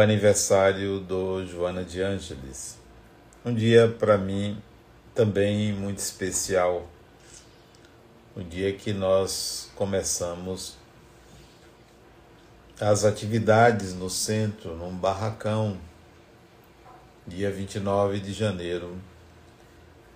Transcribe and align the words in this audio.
aniversário 0.00 1.00
do 1.00 1.44
Joana 1.46 1.84
de 1.84 2.00
Ângeles. 2.00 2.78
Um 3.44 3.52
dia 3.54 3.88
para 3.88 4.16
mim 4.18 4.60
também 5.14 5.72
muito 5.72 5.98
especial. 5.98 6.88
O 8.34 8.42
dia 8.42 8.72
que 8.72 8.92
nós 8.92 9.70
começamos 9.74 10.76
as 12.80 13.04
atividades 13.04 13.94
no 13.94 14.08
centro, 14.08 14.76
num 14.76 14.96
barracão, 14.96 15.76
dia 17.26 17.50
29 17.50 18.20
de 18.20 18.32
janeiro 18.32 18.96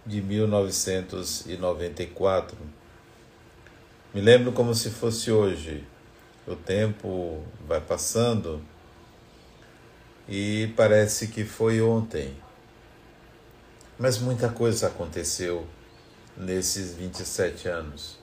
de 0.06 0.22
1994. 0.22 2.56
Me 4.14 4.20
lembro 4.20 4.52
como 4.52 4.72
se 4.74 4.90
fosse 4.90 5.30
hoje. 5.30 5.82
O 6.46 6.54
tempo 6.54 7.42
vai 7.66 7.80
passando 7.80 8.62
e 10.28 10.72
parece 10.76 11.28
que 11.28 11.44
foi 11.44 11.80
ontem. 11.80 12.34
Mas 13.98 14.18
muita 14.18 14.48
coisa 14.48 14.88
aconteceu 14.88 15.66
nesses 16.36 16.94
27 16.94 17.68
anos. 17.68 18.18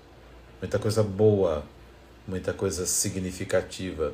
Muita 0.60 0.78
coisa 0.78 1.04
boa, 1.04 1.64
muita 2.28 2.54
coisa 2.54 2.86
significativa. 2.86 4.14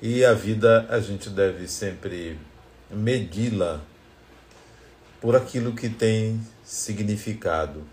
E 0.00 0.24
a 0.24 0.34
vida 0.34 0.86
a 0.90 1.00
gente 1.00 1.30
deve 1.30 1.66
sempre 1.68 2.38
medi-la 2.90 3.80
por 5.20 5.36
aquilo 5.36 5.72
que 5.72 5.88
tem 5.88 6.44
significado, 6.64 7.84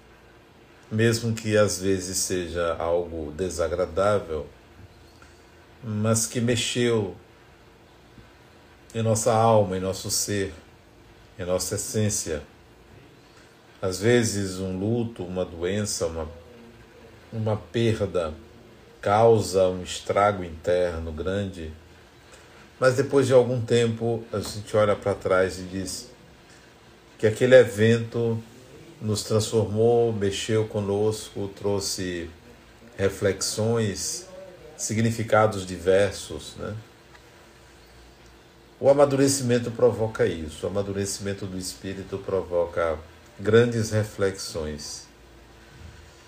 mesmo 0.92 1.36
que 1.36 1.56
às 1.56 1.80
vezes 1.80 2.18
seja 2.18 2.76
algo 2.80 3.32
desagradável, 3.32 4.48
mas 5.84 6.26
que 6.26 6.42
mexeu 6.42 7.16
em 8.94 9.02
nossa 9.02 9.34
alma, 9.34 9.78
em 9.78 9.80
nosso 9.80 10.10
ser, 10.10 10.54
em 11.38 11.46
nossa 11.46 11.76
essência. 11.76 12.42
Às 13.82 14.00
vezes, 14.00 14.60
um 14.60 14.78
luto, 14.78 15.24
uma 15.24 15.46
doença, 15.46 16.06
uma, 16.08 16.28
uma 17.32 17.56
perda 17.56 18.34
causa 19.02 19.68
um 19.68 19.82
estrago 19.82 20.44
interno 20.44 21.12
grande, 21.12 21.72
mas 22.80 22.96
depois 22.96 23.28
de 23.28 23.34
algum 23.34 23.62
tempo 23.62 24.24
a 24.32 24.40
gente 24.40 24.76
olha 24.76 24.96
para 24.96 25.14
trás 25.14 25.58
e 25.60 25.64
diz 25.64 26.10
que 27.18 27.28
aquele 27.28 27.56
evento 27.56 28.42
nos 29.02 29.24
transformou, 29.24 30.12
mexeu 30.12 30.68
conosco, 30.68 31.50
trouxe 31.56 32.30
reflexões, 32.98 34.28
significados 34.78 35.66
diversos, 35.66 36.56
né? 36.58 36.76
O 38.82 38.90
amadurecimento 38.90 39.70
provoca 39.72 40.26
isso, 40.26 40.66
o 40.66 40.70
amadurecimento 40.70 41.46
do 41.46 41.58
espírito 41.58 42.18
provoca 42.18 42.98
grandes 43.38 43.92
reflexões. 43.92 45.06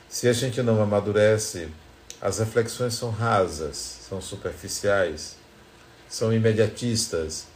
Se 0.09 0.27
a 0.27 0.33
gente 0.33 0.61
não 0.61 0.81
amadurece, 0.81 1.69
as 2.19 2.39
reflexões 2.39 2.93
são 2.93 3.09
rasas, 3.09 3.77
são 3.77 4.19
superficiais, 4.19 5.37
são 6.09 6.33
imediatistas, 6.33 7.47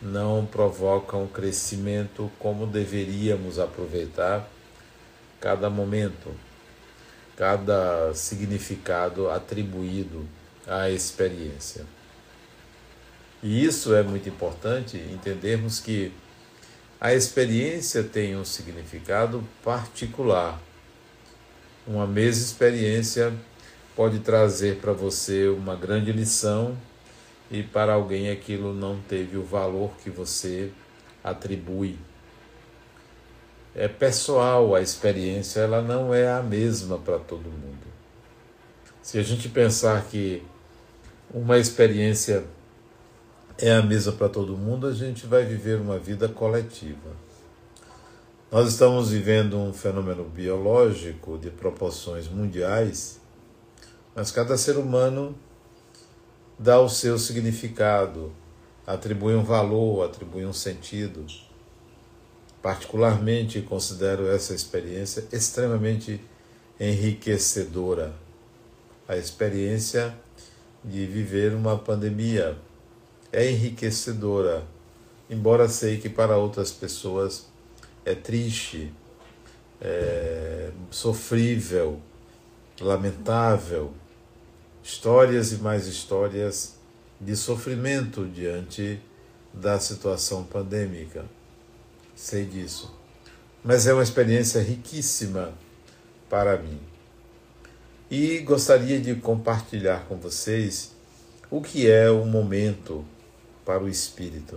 não 0.00 0.46
provocam 0.46 1.26
crescimento 1.26 2.32
como 2.38 2.66
deveríamos 2.66 3.58
aproveitar 3.58 4.48
cada 5.38 5.68
momento, 5.68 6.34
cada 7.36 8.14
significado 8.14 9.30
atribuído 9.30 10.26
à 10.66 10.88
experiência. 10.88 11.84
E 13.44 13.62
isso 13.62 13.94
é 13.94 14.02
muito 14.02 14.26
importante 14.26 14.96
entendermos 14.96 15.78
que 15.78 16.10
a 16.98 17.12
experiência 17.12 18.02
tem 18.02 18.34
um 18.34 18.44
significado 18.44 19.46
particular. 19.62 20.58
Uma 21.86 22.06
mesma 22.06 22.42
experiência 22.42 23.34
pode 23.94 24.20
trazer 24.20 24.76
para 24.76 24.94
você 24.94 25.46
uma 25.46 25.76
grande 25.76 26.10
lição 26.10 26.74
e 27.50 27.62
para 27.62 27.92
alguém 27.92 28.30
aquilo 28.30 28.72
não 28.72 28.98
teve 29.02 29.36
o 29.36 29.44
valor 29.44 29.90
que 30.02 30.08
você 30.08 30.70
atribui. 31.22 31.98
É 33.74 33.88
pessoal 33.88 34.74
a 34.74 34.80
experiência, 34.80 35.60
ela 35.60 35.82
não 35.82 36.14
é 36.14 36.32
a 36.32 36.42
mesma 36.42 36.96
para 36.96 37.18
todo 37.18 37.44
mundo. 37.44 37.86
Se 39.02 39.18
a 39.18 39.22
gente 39.22 39.50
pensar 39.50 40.02
que 40.06 40.42
uma 41.30 41.58
experiência 41.58 42.44
é 43.58 43.72
a 43.72 43.82
mesma 43.82 44.12
para 44.12 44.28
todo 44.28 44.56
mundo, 44.56 44.86
a 44.86 44.92
gente 44.92 45.26
vai 45.26 45.44
viver 45.44 45.80
uma 45.80 45.98
vida 45.98 46.28
coletiva. 46.28 47.10
Nós 48.50 48.68
estamos 48.68 49.10
vivendo 49.10 49.56
um 49.56 49.72
fenômeno 49.72 50.24
biológico 50.24 51.38
de 51.38 51.50
proporções 51.50 52.28
mundiais, 52.28 53.20
mas 54.14 54.30
cada 54.30 54.56
ser 54.56 54.76
humano 54.76 55.36
dá 56.58 56.80
o 56.80 56.88
seu 56.88 57.18
significado, 57.18 58.32
atribui 58.86 59.34
um 59.34 59.44
valor, 59.44 60.04
atribui 60.04 60.44
um 60.44 60.52
sentido. 60.52 61.24
Particularmente 62.62 63.60
considero 63.60 64.26
essa 64.26 64.54
experiência 64.54 65.26
extremamente 65.32 66.20
enriquecedora. 66.78 68.14
A 69.06 69.16
experiência 69.16 70.14
de 70.84 71.06
viver 71.06 71.54
uma 71.54 71.78
pandemia 71.78 72.56
é 73.34 73.50
enriquecedora, 73.50 74.64
embora 75.28 75.68
sei 75.68 75.98
que 75.98 76.08
para 76.08 76.36
outras 76.36 76.70
pessoas 76.70 77.46
é 78.04 78.14
triste, 78.14 78.92
é 79.80 80.70
sofrível, 80.88 82.00
lamentável. 82.80 83.92
Histórias 84.84 85.50
e 85.50 85.56
mais 85.56 85.88
histórias 85.88 86.74
de 87.20 87.34
sofrimento 87.34 88.24
diante 88.26 89.00
da 89.52 89.80
situação 89.80 90.44
pandêmica. 90.44 91.24
Sei 92.14 92.44
disso. 92.44 92.94
Mas 93.64 93.86
é 93.86 93.94
uma 93.94 94.02
experiência 94.02 94.60
riquíssima 94.60 95.52
para 96.30 96.56
mim. 96.56 96.78
E 98.08 98.38
gostaria 98.40 99.00
de 99.00 99.14
compartilhar 99.16 100.04
com 100.06 100.16
vocês 100.16 100.92
o 101.50 101.60
que 101.60 101.90
é 101.90 102.10
o 102.10 102.24
momento 102.24 103.04
para 103.64 103.82
o 103.82 103.88
espírito. 103.88 104.56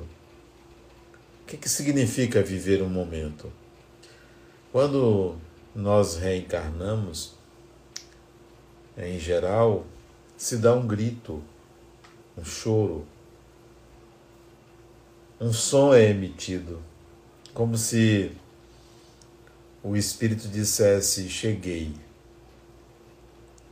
O 1.44 1.46
que, 1.48 1.58
que 1.58 1.70
significa 1.70 2.44
viver 2.44 2.82
um 2.82 2.90
momento? 2.90 3.52
Quando 4.72 5.36
nós 5.74 6.18
reencarnamos, 6.18 7.36
em 8.98 9.20
geral, 9.20 9.86
se 10.36 10.58
dá 10.58 10.74
um 10.74 10.86
grito, 10.86 11.42
um 12.38 12.44
choro, 12.44 13.06
um 15.40 15.54
som 15.54 15.94
é 15.94 16.10
emitido, 16.10 16.82
como 17.54 17.78
se 17.78 18.32
o 19.84 19.96
espírito 19.96 20.48
dissesse: 20.48 21.30
Cheguei. 21.30 21.94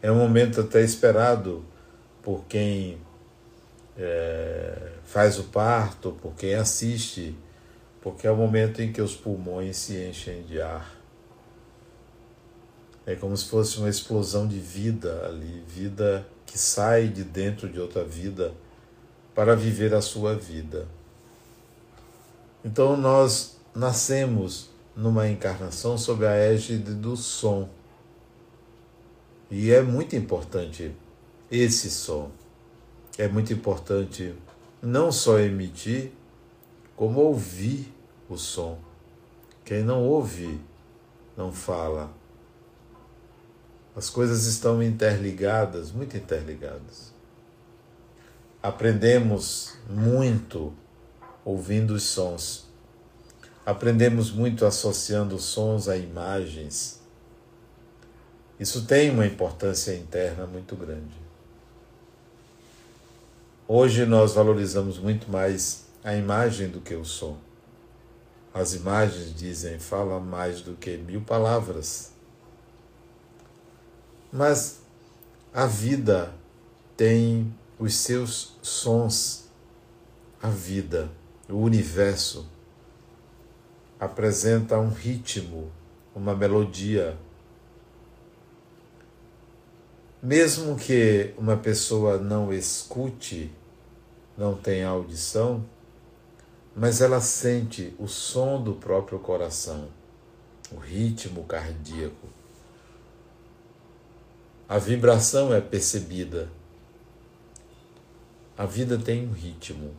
É 0.01 0.11
um 0.11 0.17
momento 0.17 0.61
até 0.61 0.81
esperado 0.81 1.65
por 2.21 2.45
quem 2.45 2.97
é, 3.97 4.91
faz 5.03 5.39
o 5.39 5.45
parto, 5.45 6.11
por 6.21 6.33
quem 6.33 6.53
assiste, 6.53 7.35
porque 8.01 8.27
é 8.27 8.31
o 8.31 8.35
momento 8.35 8.81
em 8.81 8.91
que 8.91 9.01
os 9.01 9.15
pulmões 9.15 9.77
se 9.77 9.97
enchem 10.03 10.43
de 10.43 10.61
ar. 10.61 10.95
É 13.05 13.15
como 13.15 13.35
se 13.37 13.45
fosse 13.45 13.77
uma 13.77 13.89
explosão 13.89 14.47
de 14.47 14.59
vida 14.59 15.25
ali, 15.25 15.63
vida 15.67 16.25
que 16.45 16.57
sai 16.57 17.07
de 17.07 17.23
dentro 17.23 17.69
de 17.69 17.79
outra 17.79 18.03
vida 18.03 18.53
para 19.33 19.55
viver 19.55 19.93
a 19.93 20.01
sua 20.01 20.35
vida. 20.35 20.87
Então 22.63 22.97
nós 22.97 23.57
nascemos 23.75 24.69
numa 24.95 25.27
encarnação 25.27 25.97
sob 25.97 26.25
a 26.25 26.35
égide 26.35 26.93
do 26.95 27.15
som. 27.15 27.69
E 29.51 29.71
é 29.71 29.81
muito 29.81 30.15
importante 30.15 30.91
esse 31.51 31.91
som 31.91 32.31
é 33.17 33.27
muito 33.27 33.53
importante 33.53 34.35
não 34.81 35.11
só 35.11 35.39
emitir, 35.39 36.11
como 36.95 37.21
ouvir 37.21 37.93
o 38.29 38.37
som. 38.37 38.77
Quem 39.63 39.83
não 39.83 40.03
ouve, 40.03 40.59
não 41.35 41.51
fala. 41.51 42.11
As 43.95 44.09
coisas 44.09 44.45
estão 44.45 44.83
interligadas, 44.83 45.91
muito 45.91 46.17
interligadas. 46.17 47.13
Aprendemos 48.61 49.77
muito 49.89 50.73
ouvindo 51.43 51.91
os 51.91 52.03
sons. 52.03 52.67
Aprendemos 53.65 54.31
muito 54.31 54.65
associando 54.65 55.39
sons 55.39 55.87
a 55.87 55.97
imagens. 55.97 57.01
Isso 58.59 58.85
tem 58.85 59.09
uma 59.09 59.25
importância 59.25 59.95
interna 59.95 60.45
muito 60.45 60.75
grande. 60.75 61.24
Hoje 63.67 64.05
nós 64.05 64.35
valorizamos 64.35 64.99
muito 64.99 65.31
mais 65.31 65.85
a 66.03 66.15
imagem 66.15 66.69
do 66.69 66.79
que 66.79 66.93
o 66.93 67.03
som. 67.03 67.35
As 68.53 68.75
imagens, 68.75 69.33
dizem, 69.33 69.79
falam 69.79 70.19
mais 70.19 70.61
do 70.61 70.75
que 70.75 70.95
mil 70.97 71.21
palavras. 71.21 72.11
Mas 74.31 74.81
a 75.51 75.65
vida 75.65 76.31
tem 76.95 77.51
os 77.79 77.95
seus 77.95 78.55
sons. 78.61 79.49
A 80.39 80.49
vida, 80.49 81.09
o 81.49 81.55
universo, 81.55 82.47
apresenta 83.99 84.77
um 84.77 84.89
ritmo, 84.89 85.71
uma 86.13 86.35
melodia. 86.35 87.17
Mesmo 90.25 90.75
que 90.75 91.35
uma 91.37 91.55
pessoa 91.55 92.17
não 92.17 92.51
escute, 92.51 93.51
não 94.35 94.55
tenha 94.55 94.87
audição, 94.87 95.63
mas 96.75 96.99
ela 96.99 97.21
sente 97.21 97.93
o 97.99 98.07
som 98.07 98.59
do 98.59 98.73
próprio 98.73 99.19
coração, 99.19 99.87
o 100.71 100.77
ritmo 100.77 101.43
cardíaco. 101.43 102.27
A 104.67 104.79
vibração 104.79 105.53
é 105.53 105.61
percebida. 105.61 106.49
A 108.57 108.65
vida 108.65 108.97
tem 108.97 109.27
um 109.27 109.31
ritmo. 109.31 109.93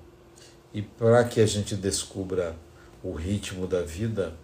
E 0.74 0.82
para 0.82 1.22
que 1.22 1.40
a 1.40 1.46
gente 1.46 1.76
descubra 1.76 2.56
o 3.00 3.12
ritmo 3.12 3.64
da 3.64 3.82
vida, 3.82 4.36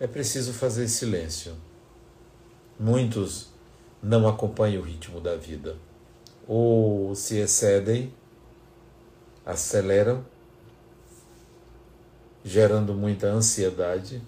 é 0.00 0.08
preciso 0.08 0.52
fazer 0.52 0.88
silêncio. 0.88 1.54
Muitos 2.80 3.53
não 4.04 4.28
acompanham 4.28 4.82
o 4.82 4.84
ritmo 4.84 5.18
da 5.18 5.34
vida, 5.34 5.78
ou 6.46 7.14
se 7.14 7.38
excedem, 7.38 8.12
aceleram, 9.46 10.24
gerando 12.44 12.92
muita 12.92 13.28
ansiedade, 13.28 14.20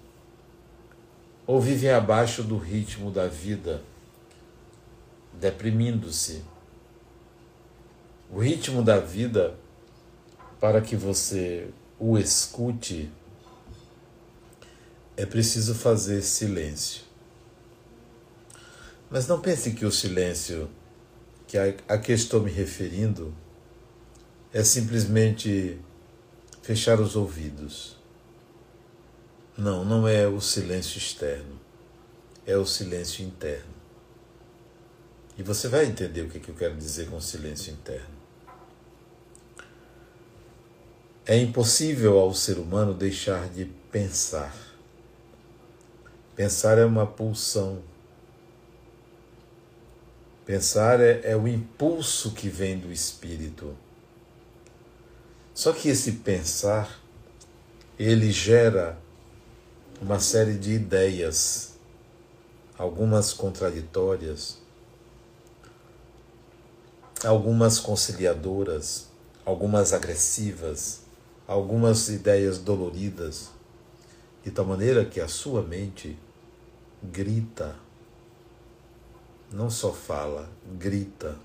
ou 1.45 1.61
vivem 1.61 1.91
abaixo 1.91 2.41
do 2.41 2.57
ritmo 2.57 3.11
da 3.11 3.27
vida, 3.27 3.83
deprimindo-se. 5.33 6.43
O 8.31 8.39
ritmo 8.39 8.83
da 8.83 8.99
vida, 8.99 9.55
para 10.59 10.81
que 10.81 10.95
você 10.95 11.69
o 11.99 12.17
escute, 12.17 13.11
é 15.15 15.25
preciso 15.25 15.75
fazer 15.75 16.23
silêncio. 16.23 17.06
Mas 19.09 19.27
não 19.27 19.39
pense 19.39 19.71
que 19.71 19.85
o 19.85 19.91
silêncio 19.91 20.69
que 21.47 21.57
a, 21.57 21.73
a 21.87 21.97
que 21.97 22.11
estou 22.11 22.41
me 22.41 22.51
referindo 22.51 23.33
é 24.53 24.63
simplesmente 24.63 25.79
fechar 26.61 26.99
os 26.99 27.15
ouvidos. 27.15 27.95
Não, 29.57 29.85
não 29.85 30.07
é 30.07 30.27
o 30.27 30.41
silêncio 30.41 30.97
externo, 30.97 31.59
é 32.45 32.57
o 32.57 32.65
silêncio 32.65 33.25
interno. 33.25 33.77
E 35.37 35.43
você 35.43 35.67
vai 35.67 35.85
entender 35.85 36.21
o 36.21 36.29
que, 36.29 36.39
que 36.39 36.49
eu 36.49 36.55
quero 36.55 36.75
dizer 36.75 37.09
com 37.09 37.21
silêncio 37.21 37.71
interno. 37.71 38.17
É 41.25 41.37
impossível 41.37 42.17
ao 42.17 42.33
ser 42.33 42.57
humano 42.57 42.93
deixar 42.93 43.49
de 43.49 43.65
pensar. 43.65 44.55
Pensar 46.35 46.77
é 46.77 46.85
uma 46.85 47.05
pulsão. 47.05 47.81
Pensar 50.47 51.01
é, 51.01 51.19
é 51.25 51.35
o 51.35 51.45
impulso 51.45 52.31
que 52.31 52.47
vem 52.47 52.79
do 52.79 52.89
espírito. 52.89 53.75
Só 55.53 55.73
que 55.73 55.89
esse 55.89 56.13
pensar, 56.13 57.01
ele 57.99 58.31
gera 58.31 58.97
uma 60.01 60.21
série 60.21 60.53
de 60.53 60.71
ideias, 60.71 61.73
algumas 62.77 63.33
contraditórias, 63.33 64.57
algumas 67.25 67.77
conciliadoras, 67.77 69.09
algumas 69.43 69.91
agressivas, 69.91 71.01
algumas 71.45 72.07
ideias 72.07 72.57
doloridas, 72.57 73.49
de 74.45 74.51
tal 74.51 74.63
maneira 74.63 75.03
que 75.03 75.19
a 75.19 75.27
sua 75.27 75.61
mente 75.61 76.17
grita, 77.03 77.75
não 79.51 79.69
só 79.69 79.93
fala, 79.93 80.49
grita, 80.77 81.37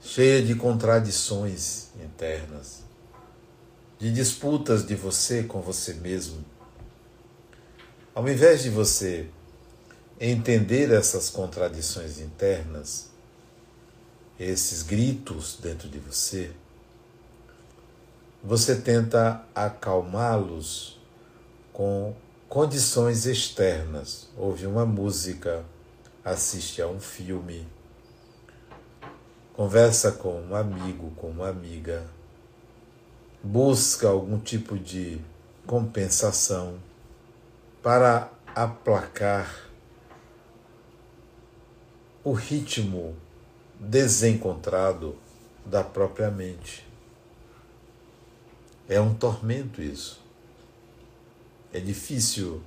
cheia 0.00 0.42
de 0.42 0.54
contradições 0.54 1.88
internas, 2.02 2.82
de 3.98 4.12
disputas 4.12 4.86
de 4.86 4.94
você 4.94 5.42
com 5.42 5.60
você 5.60 5.94
mesmo. 5.94 6.44
Ao 8.14 8.28
invés 8.28 8.62
de 8.62 8.70
você 8.70 9.28
entender 10.20 10.90
essas 10.90 11.30
contradições 11.30 12.18
internas, 12.18 13.10
esses 14.38 14.82
gritos 14.82 15.58
dentro 15.60 15.88
de 15.88 15.98
você, 15.98 16.50
você 18.42 18.76
tenta 18.76 19.44
acalmá-los 19.54 20.98
com 21.72 22.14
condições 22.48 23.26
externas. 23.26 24.28
Ouve 24.36 24.66
uma 24.66 24.86
música, 24.86 25.64
assiste 26.30 26.82
a 26.82 26.86
um 26.86 27.00
filme, 27.00 27.66
conversa 29.54 30.12
com 30.12 30.40
um 30.40 30.54
amigo, 30.54 31.10
com 31.16 31.28
uma 31.28 31.48
amiga, 31.48 32.06
busca 33.42 34.08
algum 34.08 34.38
tipo 34.38 34.78
de 34.78 35.20
compensação 35.66 36.78
para 37.82 38.30
aplacar 38.54 39.68
o 42.22 42.32
ritmo 42.32 43.16
desencontrado 43.80 45.16
da 45.64 45.82
própria 45.82 46.30
mente. 46.30 46.86
É 48.88 49.00
um 49.00 49.14
tormento 49.14 49.80
isso. 49.80 50.20
É 51.72 51.80
difícil 51.80 52.62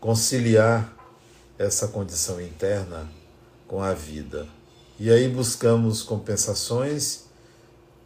conciliar 0.00 1.01
essa 1.62 1.86
condição 1.86 2.40
interna 2.40 3.08
com 3.68 3.82
a 3.82 3.94
vida. 3.94 4.48
E 4.98 5.10
aí 5.10 5.28
buscamos 5.28 6.02
compensações 6.02 7.24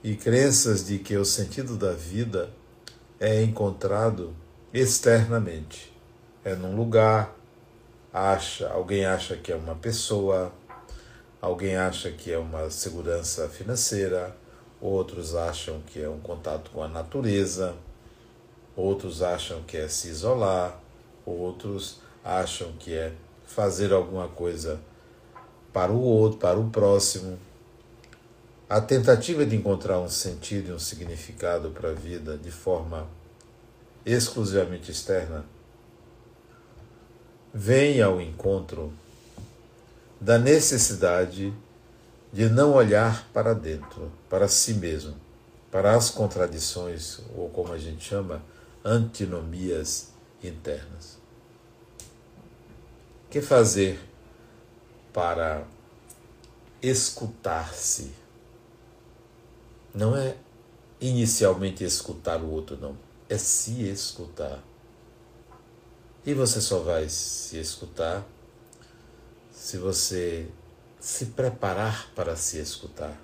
e 0.04 0.14
crenças 0.14 0.86
de 0.86 0.98
que 0.98 1.16
o 1.16 1.24
sentido 1.24 1.76
da 1.76 1.92
vida 1.92 2.50
é 3.18 3.42
encontrado 3.42 4.36
externamente. 4.72 5.92
É 6.44 6.54
num 6.54 6.76
lugar, 6.76 7.34
acha, 8.12 8.68
alguém 8.68 9.06
acha 9.06 9.36
que 9.36 9.50
é 9.50 9.56
uma 9.56 9.74
pessoa, 9.74 10.52
alguém 11.40 11.76
acha 11.76 12.10
que 12.10 12.30
é 12.30 12.38
uma 12.38 12.70
segurança 12.70 13.48
financeira, 13.48 14.36
outros 14.80 15.34
acham 15.34 15.80
que 15.86 16.00
é 16.00 16.08
um 16.08 16.20
contato 16.20 16.70
com 16.70 16.82
a 16.82 16.88
natureza, 16.88 17.74
outros 18.76 19.22
acham 19.22 19.62
que 19.62 19.78
é 19.78 19.88
se 19.88 20.08
isolar, 20.08 20.78
outros 21.24 22.00
acham 22.22 22.72
que 22.78 22.94
é 22.94 23.12
fazer 23.46 23.92
alguma 23.92 24.28
coisa 24.28 24.80
para 25.72 25.92
o 25.92 26.00
outro, 26.00 26.38
para 26.38 26.58
o 26.58 26.70
próximo. 26.70 27.38
A 28.68 28.80
tentativa 28.80 29.46
de 29.46 29.54
encontrar 29.54 30.00
um 30.00 30.08
sentido 30.08 30.70
e 30.70 30.72
um 30.72 30.78
significado 30.78 31.70
para 31.70 31.90
a 31.90 31.94
vida 31.94 32.36
de 32.36 32.50
forma 32.50 33.06
exclusivamente 34.04 34.90
externa 34.90 35.44
vem 37.52 38.02
ao 38.02 38.20
encontro 38.20 38.92
da 40.20 40.38
necessidade 40.38 41.52
de 42.32 42.48
não 42.48 42.74
olhar 42.74 43.28
para 43.32 43.54
dentro, 43.54 44.10
para 44.28 44.48
si 44.48 44.74
mesmo, 44.74 45.14
para 45.70 45.94
as 45.94 46.10
contradições, 46.10 47.20
ou 47.34 47.48
como 47.48 47.72
a 47.72 47.78
gente 47.78 48.04
chama, 48.04 48.42
antinomias 48.84 50.08
internas. 50.42 51.15
Que 53.30 53.40
fazer 53.40 54.00
para 55.12 55.66
escutar-se? 56.80 58.12
Não 59.94 60.16
é 60.16 60.36
inicialmente 61.00 61.82
escutar 61.84 62.40
o 62.40 62.50
outro, 62.50 62.76
não. 62.76 62.96
É 63.28 63.36
se 63.36 63.82
escutar. 63.88 64.62
E 66.24 66.34
você 66.34 66.60
só 66.60 66.80
vai 66.80 67.08
se 67.08 67.58
escutar 67.58 68.24
se 69.52 69.78
você 69.78 70.48
se 71.00 71.26
preparar 71.26 72.10
para 72.14 72.36
se 72.36 72.58
escutar. 72.58 73.16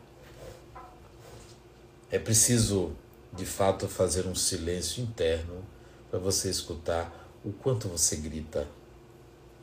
É 2.11 2.19
preciso, 2.19 2.93
de 3.33 3.47
fato, 3.47 3.89
fazer 3.89 4.27
um 4.27 4.35
silêncio 4.35 5.03
interno 5.03 5.65
para 6.11 6.19
você 6.19 6.51
escutar 6.51 7.13
o 7.45 7.53
quanto 7.53 7.89
você 7.89 8.17
grita, 8.17 8.69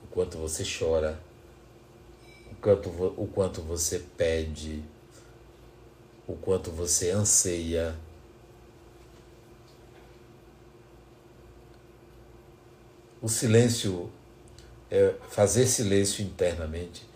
o 0.10 0.14
quanto 0.14 0.38
você 0.38 0.64
chora, 0.64 1.20
o 2.52 2.56
quanto, 2.56 2.90
o 2.90 3.28
quanto 3.28 3.62
você 3.62 4.00
pede, 4.18 4.84
o 6.28 6.34
quanto 6.34 6.72
você 6.72 7.12
anseia 7.12 7.96
o 13.22 13.28
silêncio, 13.28 14.10
é, 14.90 15.14
fazer 15.30 15.68
silêncio 15.68 16.24
internamente 16.24 17.08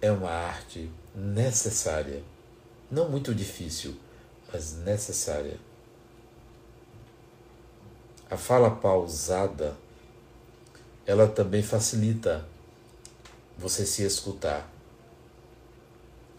é 0.00 0.10
uma 0.10 0.30
arte 0.30 0.90
necessária, 1.14 2.22
não 2.90 3.08
muito 3.08 3.34
difícil, 3.34 3.94
mas 4.52 4.76
necessária. 4.78 5.58
A 8.30 8.36
fala 8.36 8.70
pausada, 8.70 9.76
ela 11.10 11.26
também 11.26 11.60
facilita 11.60 12.46
você 13.58 13.84
se 13.84 14.04
escutar. 14.04 14.70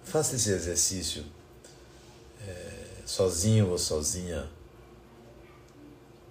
Faça 0.02 0.38
esse 0.38 0.50
exercício 0.50 1.26
é, 2.48 3.02
sozinho 3.06 3.70
ou 3.70 3.78
sozinha. 3.78 4.50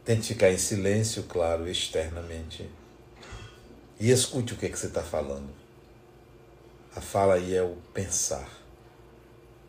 Tente 0.06 0.28
ficar 0.28 0.50
em 0.50 0.56
silêncio, 0.56 1.24
claro, 1.24 1.68
externamente. 1.68 2.66
E 4.00 4.10
escute 4.10 4.54
o 4.54 4.56
que, 4.56 4.64
é 4.64 4.68
que 4.70 4.78
você 4.78 4.86
está 4.86 5.02
falando. 5.02 5.50
A 6.96 7.00
fala 7.02 7.34
aí 7.34 7.54
é 7.54 7.62
o 7.62 7.76
pensar. 7.92 8.48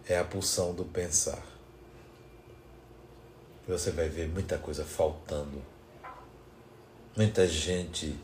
É 0.08 0.18
a 0.18 0.24
pulsão 0.24 0.74
do 0.74 0.86
pensar. 0.86 1.44
Você 3.68 3.92
vai 3.92 4.08
ver 4.08 4.30
muita 4.30 4.58
coisa 4.58 4.86
faltando. 4.86 5.62
Muita 7.18 7.46
gente 7.46 8.18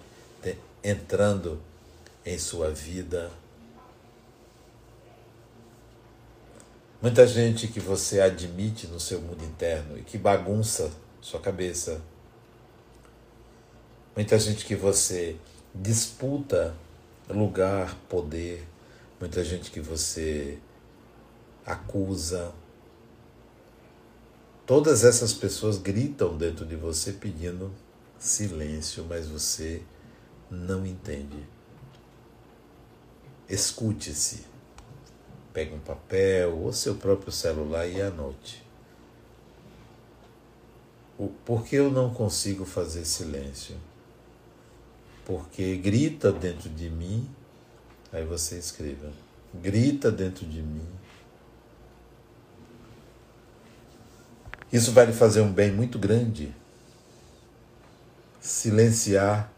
entrando 0.89 1.62
em 2.25 2.39
sua 2.39 2.72
vida. 2.72 3.29
Muita 7.01 7.27
gente 7.27 7.67
que 7.67 7.79
você 7.79 8.22
admite 8.22 8.88
no 8.88 8.98
seu 8.98 9.20
mundo 9.22 9.44
interno 9.44 9.98
e 9.98 10.01
que 10.01 10.17
bagunça 10.17 10.89
sua 11.20 11.41
cabeça. 11.41 12.01
Muita 14.15 14.39
gente 14.39 14.65
que 14.65 14.75
você 14.75 15.36
disputa 15.75 16.74
lugar, 17.29 17.94
poder, 18.08 18.65
muita 19.20 19.44
gente 19.44 19.70
que 19.70 19.82
você 19.82 20.58
acusa. 21.65 22.53
Todas 24.65 25.03
essas 25.03 25.34
pessoas 25.34 25.77
gritam 25.77 26.38
dentro 26.38 26.65
de 26.65 26.77
você 26.77 27.12
pedindo 27.12 27.74
silêncio, 28.17 29.06
mas 29.08 29.27
você 29.27 29.84
não 30.50 30.86
entende. 30.86 31.44
Escute-se. 33.50 34.46
Pegue 35.54 35.74
um 35.74 35.80
papel 35.80 36.56
ou 36.58 36.72
seu 36.72 36.96
próprio 36.96 37.32
celular 37.32 37.88
e 37.88 38.01
anote. 38.01 38.63
Por 41.44 41.66
que 41.66 41.75
eu 41.75 41.89
não 41.89 42.13
consigo 42.13 42.63
fazer 42.63 43.06
silêncio? 43.06 43.75
Porque 45.25 45.75
grita 45.77 46.32
dentro 46.32 46.70
de 46.70 46.89
mim, 46.89 47.27
aí 48.13 48.24
você 48.24 48.58
escreva. 48.58 49.12
Grita 49.54 50.12
dentro 50.12 50.46
de 50.46 50.62
mim. 50.62 50.88
Isso 54.72 54.92
vai 54.92 55.06
lhe 55.06 55.13
fazer 55.13 55.42
um 55.42 55.51
bem 55.51 55.72
muito 55.72 55.98
grande. 55.98 56.54
Silenciar 58.39 59.51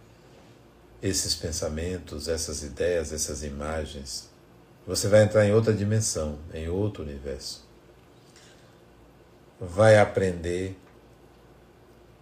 esses 1.01 1.34
pensamentos, 1.34 2.27
essas 2.27 2.63
ideias, 2.63 3.13
essas 3.13 3.44
imagens, 3.44 4.29
você 4.86 5.08
vai 5.08 5.24
entrar 5.24 5.46
em 5.46 5.53
outra 5.53 5.74
dimensão, 5.74 6.39
em 6.53 6.68
outro 6.68 7.03
universo. 7.03 7.63
Vai 9.60 9.98
aprender 9.98 10.77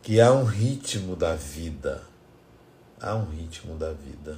que 0.02 0.20
há 0.20 0.32
um 0.32 0.44
ritmo 0.44 1.16
da 1.16 1.36
vida. 1.36 2.04
Há 3.00 3.16
um 3.16 3.26
ritmo 3.30 3.76
da 3.76 3.94
vida. 3.94 4.38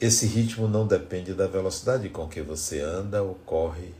Esse 0.00 0.26
ritmo 0.26 0.66
não 0.66 0.86
depende 0.86 1.34
da 1.34 1.46
velocidade 1.46 2.08
com 2.08 2.28
que 2.28 2.40
você 2.40 2.80
anda 2.80 3.22
ou 3.22 3.34
corre. 3.34 3.94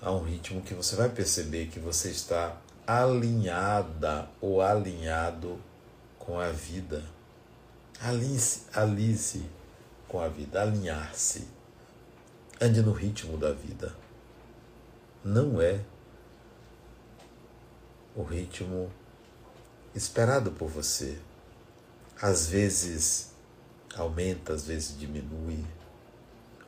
Há 0.00 0.12
um 0.12 0.22
ritmo 0.22 0.62
que 0.62 0.74
você 0.74 0.94
vai 0.94 1.08
perceber 1.08 1.66
que 1.66 1.80
você 1.80 2.10
está 2.10 2.56
alinhada 2.86 4.28
ou 4.40 4.60
alinhado 4.60 5.58
com 6.28 6.38
a 6.38 6.50
vida. 6.50 7.02
Alinhe-se, 8.02 8.66
alinhe 8.74 9.50
com 10.06 10.20
a 10.20 10.28
vida, 10.28 10.60
alinhar-se. 10.60 11.48
Ande 12.60 12.82
no 12.82 12.92
ritmo 12.92 13.38
da 13.38 13.50
vida. 13.50 13.96
Não 15.24 15.58
é 15.58 15.80
o 18.14 18.22
ritmo 18.22 18.92
esperado 19.94 20.50
por 20.52 20.68
você. 20.68 21.18
Às 22.20 22.48
vezes 22.48 23.32
aumenta, 23.96 24.52
às 24.52 24.66
vezes 24.66 24.98
diminui. 24.98 25.64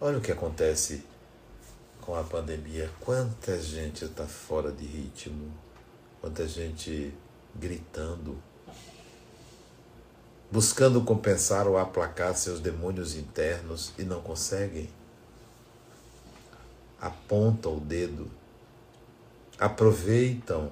Olha 0.01 0.17
o 0.17 0.23
que 0.23 0.33
acontece 0.33 1.05
com 2.01 2.15
a 2.15 2.25
pandemia. 2.25 2.91
Quanta 2.99 3.61
gente 3.61 4.07
está 4.07 4.27
fora 4.27 4.73
de 4.73 4.87
ritmo, 4.87 5.53
quanta 6.19 6.49
gente 6.49 7.13
gritando, 7.55 8.43
buscando 10.51 11.01
compensar 11.03 11.69
ou 11.69 11.79
aplacar 11.79 12.35
seus 12.35 12.59
demônios 12.59 13.15
internos 13.15 13.93
e 13.97 14.03
não 14.03 14.21
conseguem. 14.21 14.91
Apontam 17.01 17.77
o 17.77 17.81
dedo, 17.81 18.31
aproveitam 19.59 20.71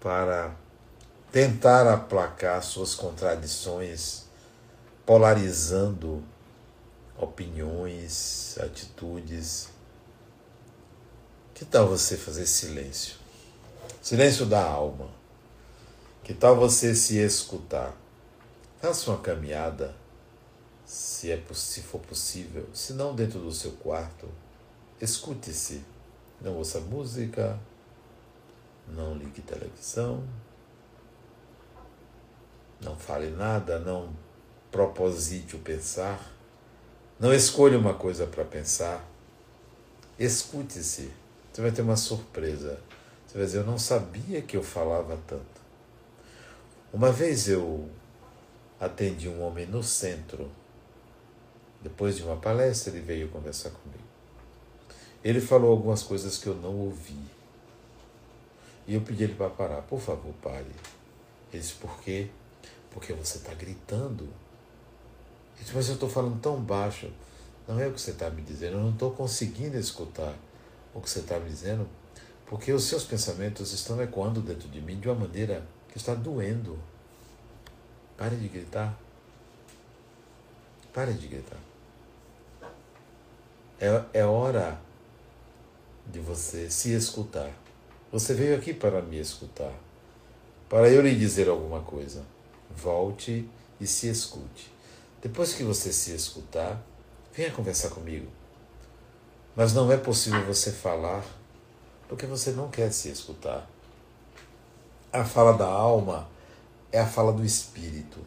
para 0.00 0.54
tentar 1.30 1.90
aplacar 1.90 2.62
suas 2.62 2.94
contradições, 2.94 4.24
polarizando 5.06 6.22
opiniões, 7.16 8.58
atitudes. 8.58 9.68
Que 11.54 11.64
tal 11.64 11.88
você 11.88 12.16
fazer 12.16 12.46
silêncio? 12.46 13.16
Silêncio 14.02 14.44
da 14.44 14.62
alma 14.62 15.17
que 16.28 16.34
tal 16.34 16.56
você 16.56 16.94
se 16.94 17.16
escutar? 17.16 17.96
Faça 18.82 19.10
uma 19.10 19.18
caminhada, 19.18 19.96
se, 20.84 21.32
é, 21.32 21.42
se 21.54 21.80
for 21.80 22.02
possível, 22.02 22.68
se 22.74 22.92
não 22.92 23.14
dentro 23.14 23.38
do 23.40 23.50
seu 23.50 23.72
quarto. 23.72 24.28
Escute-se. 25.00 25.82
Não 26.38 26.54
ouça 26.56 26.80
música, 26.80 27.58
não 28.86 29.14
ligue 29.14 29.40
televisão, 29.40 30.22
não 32.78 32.94
fale 32.94 33.30
nada, 33.30 33.78
não 33.78 34.14
proposite 34.70 35.56
o 35.56 35.60
pensar, 35.60 36.30
não 37.18 37.32
escolha 37.32 37.78
uma 37.78 37.94
coisa 37.94 38.26
para 38.26 38.44
pensar. 38.44 39.02
Escute-se. 40.18 41.10
Você 41.50 41.62
vai 41.62 41.72
ter 41.72 41.80
uma 41.80 41.96
surpresa. 41.96 42.78
Você 43.26 43.38
vai 43.38 43.46
dizer: 43.46 43.58
Eu 43.60 43.66
não 43.66 43.78
sabia 43.78 44.42
que 44.42 44.58
eu 44.58 44.62
falava 44.62 45.18
tanto. 45.26 45.57
Uma 46.90 47.12
vez 47.12 47.48
eu 47.48 47.86
atendi 48.80 49.28
um 49.28 49.42
homem 49.42 49.66
no 49.66 49.82
centro. 49.82 50.50
Depois 51.82 52.16
de 52.16 52.22
uma 52.22 52.36
palestra, 52.36 52.92
ele 52.92 53.02
veio 53.02 53.28
conversar 53.28 53.70
comigo. 53.70 54.02
Ele 55.22 55.40
falou 55.40 55.70
algumas 55.70 56.02
coisas 56.02 56.38
que 56.38 56.46
eu 56.46 56.54
não 56.54 56.74
ouvi. 56.74 57.20
E 58.86 58.94
eu 58.94 59.02
pedi 59.02 59.24
ele 59.24 59.34
para 59.34 59.50
parar. 59.50 59.82
Por 59.82 60.00
favor, 60.00 60.32
pare. 60.42 60.64
Ele 61.52 61.60
disse, 61.60 61.74
por 61.74 62.00
quê? 62.00 62.30
Porque 62.90 63.12
você 63.12 63.36
está 63.36 63.52
gritando. 63.52 64.24
Eu 64.24 65.60
disse, 65.60 65.74
mas 65.74 65.88
eu 65.88 65.94
estou 65.94 66.08
falando 66.08 66.40
tão 66.40 66.58
baixo. 66.58 67.10
Não 67.66 67.78
é 67.78 67.86
o 67.86 67.92
que 67.92 68.00
você 68.00 68.12
está 68.12 68.30
me 68.30 68.40
dizendo. 68.40 68.76
Eu 68.76 68.80
não 68.80 68.90
estou 68.90 69.10
conseguindo 69.10 69.76
escutar 69.76 70.34
o 70.94 71.02
que 71.02 71.10
você 71.10 71.18
está 71.18 71.38
me 71.38 71.50
dizendo. 71.50 71.86
Porque 72.46 72.72
os 72.72 72.84
seus 72.84 73.04
pensamentos 73.04 73.74
estão 73.74 74.00
ecoando 74.00 74.40
dentro 74.40 74.68
de 74.70 74.80
mim 74.80 74.98
de 74.98 75.06
uma 75.06 75.26
maneira 75.26 75.62
que 75.90 75.98
está 75.98 76.14
doendo. 76.14 76.78
Pare 78.16 78.36
de 78.36 78.48
gritar. 78.48 78.98
Pare 80.92 81.12
de 81.12 81.28
gritar. 81.28 81.58
É, 83.80 84.20
é 84.20 84.24
hora 84.24 84.80
de 86.06 86.18
você 86.18 86.70
se 86.70 86.92
escutar. 86.92 87.50
Você 88.10 88.34
veio 88.34 88.56
aqui 88.56 88.72
para 88.72 89.02
me 89.02 89.18
escutar, 89.18 89.72
para 90.68 90.88
eu 90.88 91.02
lhe 91.02 91.14
dizer 91.14 91.48
alguma 91.48 91.80
coisa. 91.80 92.24
Volte 92.70 93.48
e 93.80 93.86
se 93.86 94.08
escute. 94.08 94.72
Depois 95.22 95.52
que 95.52 95.62
você 95.62 95.92
se 95.92 96.14
escutar, 96.14 96.82
venha 97.32 97.50
conversar 97.50 97.90
comigo. 97.90 98.26
Mas 99.54 99.72
não 99.72 99.92
é 99.92 99.96
possível 99.96 100.44
você 100.44 100.72
falar 100.72 101.24
porque 102.08 102.26
você 102.26 102.52
não 102.52 102.70
quer 102.70 102.92
se 102.92 103.10
escutar. 103.10 103.68
A 105.10 105.24
fala 105.24 105.54
da 105.54 105.66
alma 105.66 106.28
é 106.92 107.00
a 107.00 107.06
fala 107.06 107.32
do 107.32 107.42
espírito. 107.42 108.18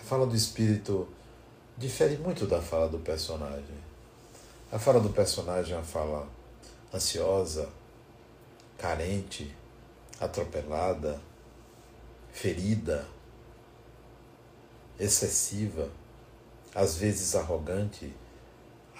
A 0.00 0.04
fala 0.04 0.24
do 0.24 0.36
espírito 0.36 1.08
difere 1.76 2.16
muito 2.16 2.46
da 2.46 2.62
fala 2.62 2.88
do 2.88 3.00
personagem. 3.00 3.76
A 4.70 4.78
fala 4.78 5.00
do 5.00 5.10
personagem 5.10 5.74
é 5.74 5.76
uma 5.76 5.82
fala 5.82 6.28
ansiosa, 6.94 7.68
carente, 8.78 9.52
atropelada, 10.20 11.20
ferida, 12.32 13.04
excessiva, 14.96 15.90
às 16.72 16.96
vezes 16.96 17.34
arrogante, 17.34 18.14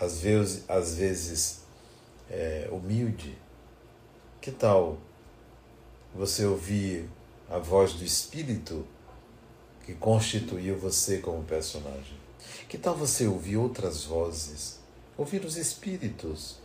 às 0.00 0.20
vezes, 0.20 0.68
às 0.68 0.96
vezes 0.96 1.62
é, 2.28 2.68
humilde. 2.72 3.38
Que 4.40 4.50
tal 4.50 4.98
você 6.14 6.44
ouvir 6.44 7.08
a 7.50 7.58
voz 7.58 7.94
do 7.94 8.04
Espírito 8.04 8.86
que 9.84 9.94
constituiu 9.94 10.78
você 10.78 11.18
como 11.18 11.42
personagem? 11.42 12.16
Que 12.68 12.78
tal 12.78 12.96
você 12.96 13.26
ouvir 13.26 13.56
outras 13.56 14.04
vozes? 14.04 14.78
Ouvir 15.16 15.44
os 15.44 15.56
Espíritos, 15.56 16.58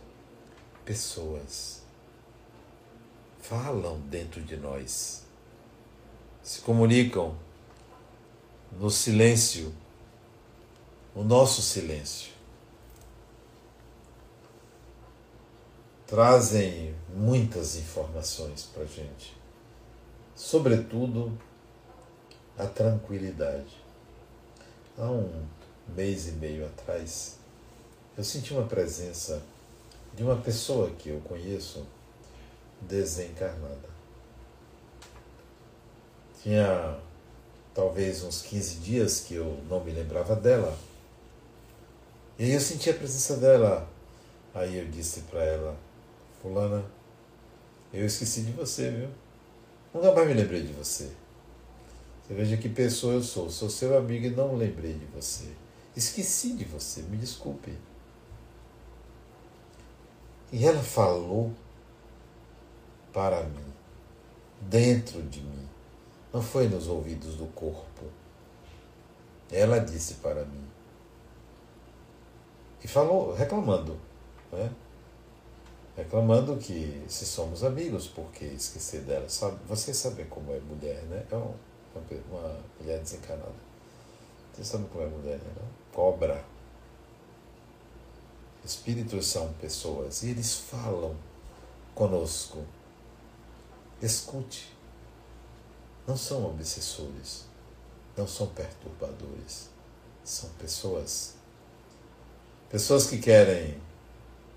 pessoas. 0.84 1.82
Falam 3.40 4.00
dentro 4.02 4.40
de 4.42 4.56
nós, 4.56 5.24
se 6.42 6.60
comunicam 6.60 7.36
no 8.72 8.90
silêncio, 8.90 9.74
o 11.14 11.24
nosso 11.24 11.62
silêncio. 11.62 12.32
Trazem 16.06 16.94
muitas 17.14 17.76
informações 17.76 18.64
para 18.64 18.82
a 18.82 18.86
gente, 18.86 19.39
sobretudo 20.40 21.38
a 22.56 22.64
tranquilidade. 22.64 23.76
Há 24.96 25.04
um 25.04 25.46
mês 25.94 26.28
e 26.28 26.32
meio 26.32 26.64
atrás, 26.64 27.36
eu 28.16 28.24
senti 28.24 28.54
uma 28.54 28.66
presença 28.66 29.42
de 30.14 30.22
uma 30.22 30.36
pessoa 30.36 30.90
que 30.92 31.10
eu 31.10 31.20
conheço 31.20 31.86
desencarnada. 32.80 33.90
Tinha 36.42 36.98
talvez 37.74 38.24
uns 38.24 38.40
15 38.40 38.76
dias 38.76 39.20
que 39.20 39.34
eu 39.34 39.62
não 39.68 39.84
me 39.84 39.92
lembrava 39.92 40.34
dela. 40.34 40.74
E 42.38 42.44
aí 42.44 42.52
eu 42.52 42.60
senti 42.60 42.88
a 42.88 42.94
presença 42.94 43.36
dela. 43.36 43.86
Aí 44.54 44.78
eu 44.78 44.86
disse 44.86 45.20
para 45.22 45.44
ela, 45.44 45.76
fulana, 46.40 46.82
eu 47.92 48.06
esqueci 48.06 48.40
de 48.40 48.52
você, 48.52 48.90
viu? 48.90 49.29
Nunca 49.92 50.12
mais 50.12 50.28
me 50.28 50.34
lembrei 50.34 50.62
de 50.62 50.72
você. 50.72 51.10
Você 52.22 52.34
veja 52.34 52.56
que 52.56 52.68
pessoa 52.68 53.14
eu 53.14 53.22
sou. 53.22 53.50
Sou 53.50 53.68
seu 53.68 53.96
amigo 53.96 54.26
e 54.26 54.30
não 54.30 54.54
lembrei 54.54 54.94
de 54.94 55.06
você. 55.06 55.52
Esqueci 55.96 56.52
de 56.52 56.64
você, 56.64 57.02
me 57.02 57.16
desculpe. 57.16 57.76
E 60.52 60.64
ela 60.64 60.82
falou 60.82 61.52
para 63.12 63.42
mim, 63.44 63.72
dentro 64.60 65.22
de 65.22 65.40
mim, 65.40 65.68
não 66.32 66.40
foi 66.40 66.68
nos 66.68 66.86
ouvidos 66.86 67.36
do 67.36 67.46
corpo. 67.46 68.06
Ela 69.50 69.78
disse 69.78 70.14
para 70.14 70.44
mim. 70.44 70.64
E 72.82 72.88
falou, 72.88 73.34
reclamando, 73.34 73.98
né? 74.52 74.70
Reclamando 76.00 76.56
que 76.56 77.04
se 77.08 77.26
somos 77.26 77.62
amigos, 77.62 78.08
porque 78.08 78.44
esquecer 78.44 79.02
dela. 79.02 79.28
Sabe, 79.28 79.58
vocês 79.66 79.96
sabem 79.96 80.26
como 80.26 80.52
é 80.52 80.60
mulher, 80.60 81.02
né? 81.04 81.24
É 81.30 81.36
uma, 81.36 81.54
uma 82.30 82.60
mulher 82.80 83.00
desencanada. 83.00 83.52
Vocês 84.52 84.66
sabem 84.66 84.86
como 84.88 85.04
é 85.04 85.06
mulher, 85.06 85.38
né? 85.38 85.68
Cobra. 85.92 86.44
Espíritos 88.64 89.26
são 89.26 89.52
pessoas 89.54 90.22
e 90.22 90.30
eles 90.30 90.54
falam 90.54 91.14
conosco. 91.94 92.64
Escute. 94.00 94.74
Não 96.06 96.16
são 96.16 96.46
obsessores, 96.46 97.44
não 98.16 98.26
são 98.26 98.46
perturbadores, 98.48 99.68
são 100.24 100.48
pessoas. 100.58 101.34
Pessoas 102.68 103.06
que 103.06 103.18
querem 103.18 103.80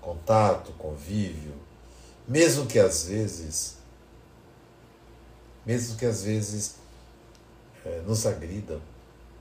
contato, 0.04 0.72
convívio, 0.74 1.54
mesmo 2.28 2.66
que 2.66 2.78
às 2.78 3.06
vezes, 3.06 3.78
mesmo 5.64 5.96
que 5.96 6.04
às 6.04 6.22
vezes 6.22 6.76
é, 7.84 8.02
nos 8.02 8.26
agridam. 8.26 8.80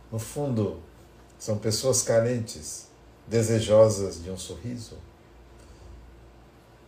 No 0.09 0.17
fundo, 0.17 0.81
são 1.37 1.57
pessoas 1.57 2.01
carentes 2.01 2.87
desejosas 3.27 4.23
de 4.23 4.29
um 4.29 4.37
sorriso, 4.37 4.97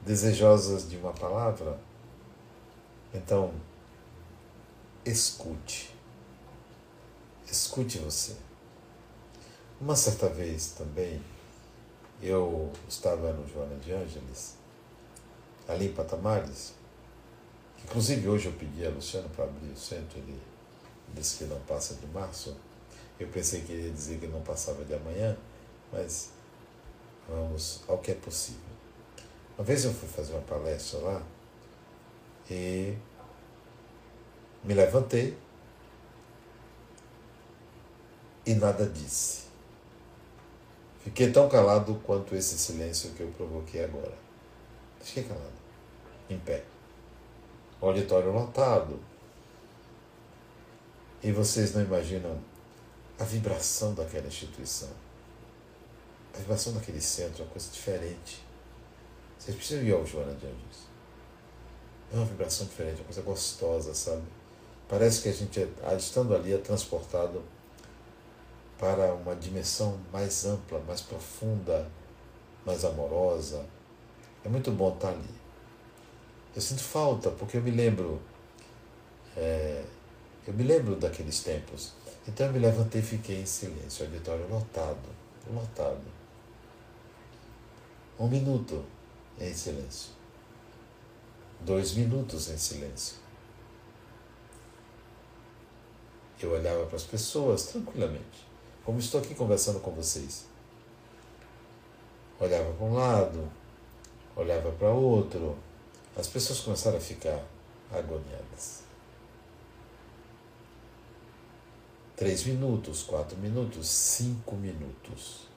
desejosas 0.01 0.89
de 0.89 0.95
uma 0.95 1.11
palavra. 1.11 1.77
Então, 3.13 3.53
escute. 5.03 5.93
Escute 7.45 7.97
você. 7.97 8.35
Uma 9.79 9.95
certa 9.95 10.29
vez 10.29 10.67
também, 10.71 11.21
eu 12.21 12.71
estava 12.87 13.31
no 13.33 13.47
Joana 13.47 13.75
de 13.75 13.91
Ângeles, 13.91 14.57
ali 15.67 15.87
em 15.87 15.93
Patamares. 15.93 16.73
Inclusive, 17.83 18.27
hoje 18.27 18.47
eu 18.47 18.53
pedi 18.53 18.85
a 18.85 18.89
Luciano 18.89 19.29
para 19.29 19.45
abrir 19.45 19.69
o 19.69 19.77
centro, 19.77 20.17
ele 20.17 20.41
disse 21.13 21.37
que 21.37 21.43
não 21.45 21.59
passa 21.61 21.95
de 21.95 22.07
março. 22.07 22.55
Eu 23.19 23.27
pensei 23.27 23.61
que 23.61 23.71
ele 23.71 23.87
ia 23.87 23.93
dizer 23.93 24.19
que 24.19 24.27
não 24.27 24.41
passava 24.41 24.83
de 24.83 24.93
amanhã, 24.93 25.37
mas 25.91 26.31
vamos 27.27 27.81
ao 27.87 27.97
que 27.99 28.11
é 28.11 28.15
possível. 28.15 28.61
Uma 29.57 29.63
vez 29.63 29.85
eu 29.85 29.93
fui 29.93 30.09
fazer 30.09 30.33
uma 30.33 30.41
palestra 30.41 30.99
lá 30.99 31.23
e 32.49 32.95
me 34.63 34.73
levantei 34.73 35.37
e 38.45 38.53
nada 38.53 38.85
disse. 38.85 39.44
Fiquei 41.05 41.31
tão 41.31 41.47
calado 41.47 41.93
quanto 42.03 42.35
esse 42.35 42.57
silêncio 42.57 43.11
que 43.11 43.21
eu 43.21 43.27
provoquei 43.27 43.83
agora. 43.83 44.17
Fiquei 44.99 45.23
calado, 45.23 45.53
em 46.27 46.39
pé. 46.39 46.63
auditório 47.79 48.31
lotado. 48.31 48.99
E 51.21 51.31
vocês 51.31 51.75
não 51.75 51.83
imaginam 51.83 52.41
a 53.19 53.23
vibração 53.23 53.93
daquela 53.93 54.25
instituição. 54.25 54.89
A 56.33 56.39
vibração 56.39 56.73
daquele 56.73 56.99
centro 56.99 57.43
é 57.43 57.45
uma 57.45 57.51
coisa 57.51 57.69
diferente. 57.71 58.43
Vocês 59.37 59.55
precisam 59.55 59.83
ir 59.83 59.93
ao 59.93 60.03
Joana 60.03 60.33
de 60.33 60.47
Anjos. 60.47 60.87
É 62.11 62.15
uma 62.15 62.25
vibração 62.25 62.65
diferente, 62.65 63.01
uma 63.01 63.05
coisa 63.05 63.21
gostosa, 63.21 63.93
sabe? 63.93 64.23
Parece 64.89 65.21
que 65.21 65.29
a 65.29 65.33
gente, 65.33 65.67
estando 65.95 66.33
ali, 66.33 66.51
é 66.51 66.57
transportado 66.57 67.43
para 68.77 69.13
uma 69.13 69.35
dimensão 69.35 69.99
mais 70.11 70.45
ampla, 70.45 70.79
mais 70.81 71.01
profunda, 71.01 71.89
mais 72.65 72.83
amorosa. 72.83 73.65
É 74.43 74.49
muito 74.49 74.71
bom 74.71 74.93
estar 74.93 75.09
ali. 75.09 75.29
Eu 76.55 76.61
sinto 76.61 76.83
falta, 76.83 77.31
porque 77.31 77.57
eu 77.57 77.61
me 77.61 77.71
lembro. 77.71 78.21
É, 79.35 79.83
eu 80.47 80.53
me 80.53 80.63
lembro 80.63 80.95
daqueles 80.95 81.41
tempos. 81.43 81.93
Então 82.27 82.47
eu 82.47 82.53
me 82.53 82.59
levantei 82.59 83.01
e 83.01 83.03
fiquei 83.03 83.41
em 83.41 83.45
silêncio, 83.45 84.05
o 84.05 84.07
auditório 84.07 84.47
lotado, 84.49 85.09
lotado. 85.53 86.01
Um 88.19 88.27
minuto 88.27 88.83
em 89.39 89.53
silêncio. 89.53 90.11
Dois 91.61 91.93
minutos 91.93 92.49
em 92.49 92.57
silêncio. 92.57 93.17
Eu 96.41 96.51
olhava 96.51 96.85
para 96.85 96.95
as 96.95 97.03
pessoas 97.03 97.67
tranquilamente, 97.67 98.44
como 98.85 98.99
estou 98.99 99.19
aqui 99.19 99.33
conversando 99.33 99.79
com 99.79 99.89
vocês. 99.91 100.45
Olhava 102.39 102.71
para 102.73 102.85
um 102.85 102.93
lado, 102.93 103.51
olhava 104.35 104.71
para 104.73 104.89
outro. 104.89 105.57
As 106.15 106.27
pessoas 106.27 106.59
começaram 106.59 106.97
a 106.97 107.01
ficar 107.01 107.43
agoniadas. 107.91 108.83
Três 112.15 112.45
minutos, 112.45 113.01
quatro 113.03 113.35
minutos, 113.37 113.87
cinco 113.89 114.55
minutos. 114.55 115.47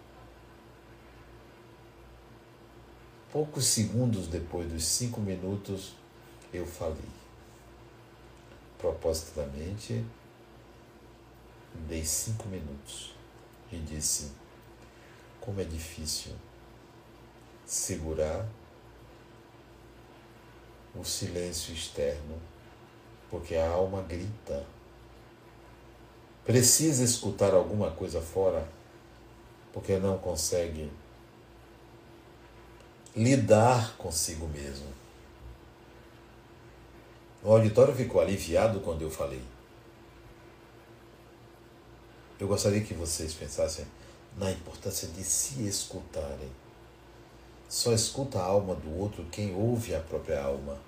Poucos 3.31 3.67
segundos 3.67 4.27
depois 4.27 4.73
dos 4.73 4.85
cinco 4.85 5.21
minutos, 5.21 5.95
eu 6.53 6.67
falei. 6.67 6.97
Propositadamente, 8.79 10.03
dei 11.87 12.05
cinco 12.05 12.49
minutos 12.49 13.18
e 13.71 13.79
disse: 13.79 14.33
como 15.41 15.61
é 15.61 15.65
difícil 15.65 16.33
segurar 17.65 18.47
o 20.95 21.05
silêncio 21.05 21.73
externo, 21.73 22.41
porque 23.31 23.55
a 23.57 23.71
alma 23.71 24.03
grita. 24.03 24.67
Precisa 26.45 27.05
escutar 27.05 27.53
alguma 27.53 27.91
coisa 27.91 28.23
fora, 28.23 28.67
porque 29.73 29.99
não 29.99 30.17
consegue 30.17 30.91
lidar 33.15 33.97
consigo 33.99 34.49
mesmo. 34.49 34.87
O 37.43 37.53
auditório 37.53 37.95
ficou 37.95 38.21
aliviado 38.21 38.81
quando 38.81 39.03
eu 39.03 39.11
falei. 39.11 39.43
Eu 42.39 42.47
gostaria 42.47 42.81
que 42.83 42.95
vocês 42.95 43.35
pensassem 43.35 43.87
na 44.37 44.51
importância 44.51 45.09
de 45.09 45.25
se 45.25 45.67
escutarem. 45.67 46.51
Só 47.69 47.93
escuta 47.93 48.39
a 48.39 48.45
alma 48.45 48.75
do 48.75 48.97
outro 48.97 49.25
quem 49.31 49.55
ouve 49.55 49.95
a 49.95 50.01
própria 50.01 50.43
alma. 50.43 50.79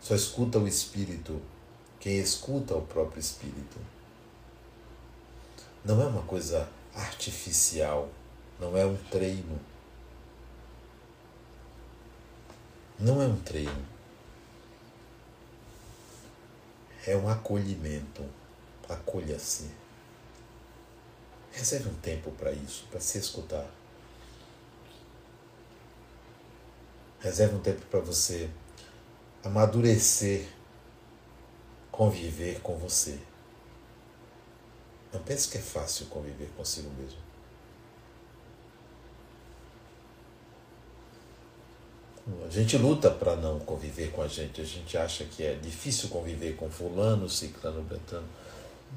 Só 0.00 0.14
escuta 0.14 0.58
o 0.58 0.68
espírito 0.68 1.40
quem 2.04 2.18
escuta 2.18 2.76
o 2.76 2.82
próprio 2.82 3.18
espírito. 3.18 3.78
Não 5.82 6.02
é 6.02 6.04
uma 6.04 6.20
coisa 6.20 6.68
artificial, 6.94 8.10
não 8.60 8.76
é 8.76 8.84
um 8.84 8.94
treino. 9.10 9.58
Não 13.00 13.22
é 13.22 13.26
um 13.26 13.40
treino. 13.40 13.86
É 17.06 17.16
um 17.16 17.26
acolhimento. 17.26 18.22
Acolha-se. 18.88 19.70
Reserve 21.52 21.88
um 21.88 21.94
tempo 21.94 22.30
para 22.32 22.52
isso, 22.52 22.86
para 22.90 23.00
se 23.00 23.18
escutar. 23.18 23.66
Reserve 27.20 27.54
um 27.54 27.60
tempo 27.60 27.80
para 27.86 28.00
você 28.00 28.50
amadurecer, 29.42 30.46
conviver 31.90 32.60
com 32.60 32.76
você. 32.76 33.18
Não 35.12 35.22
pense 35.22 35.48
que 35.48 35.58
é 35.58 35.60
fácil 35.60 36.06
conviver 36.06 36.50
consigo 36.56 36.90
mesmo. 36.90 37.24
A 42.46 42.50
gente 42.50 42.76
luta 42.78 43.10
para 43.10 43.36
não 43.36 43.60
conviver 43.60 44.10
com 44.10 44.22
a 44.22 44.28
gente. 44.28 44.60
A 44.60 44.64
gente 44.64 44.96
acha 44.96 45.24
que 45.24 45.42
é 45.42 45.54
difícil 45.54 46.08
conviver 46.08 46.56
com 46.56 46.70
fulano, 46.70 47.28
ciclano, 47.28 47.82
betano. 47.82 48.26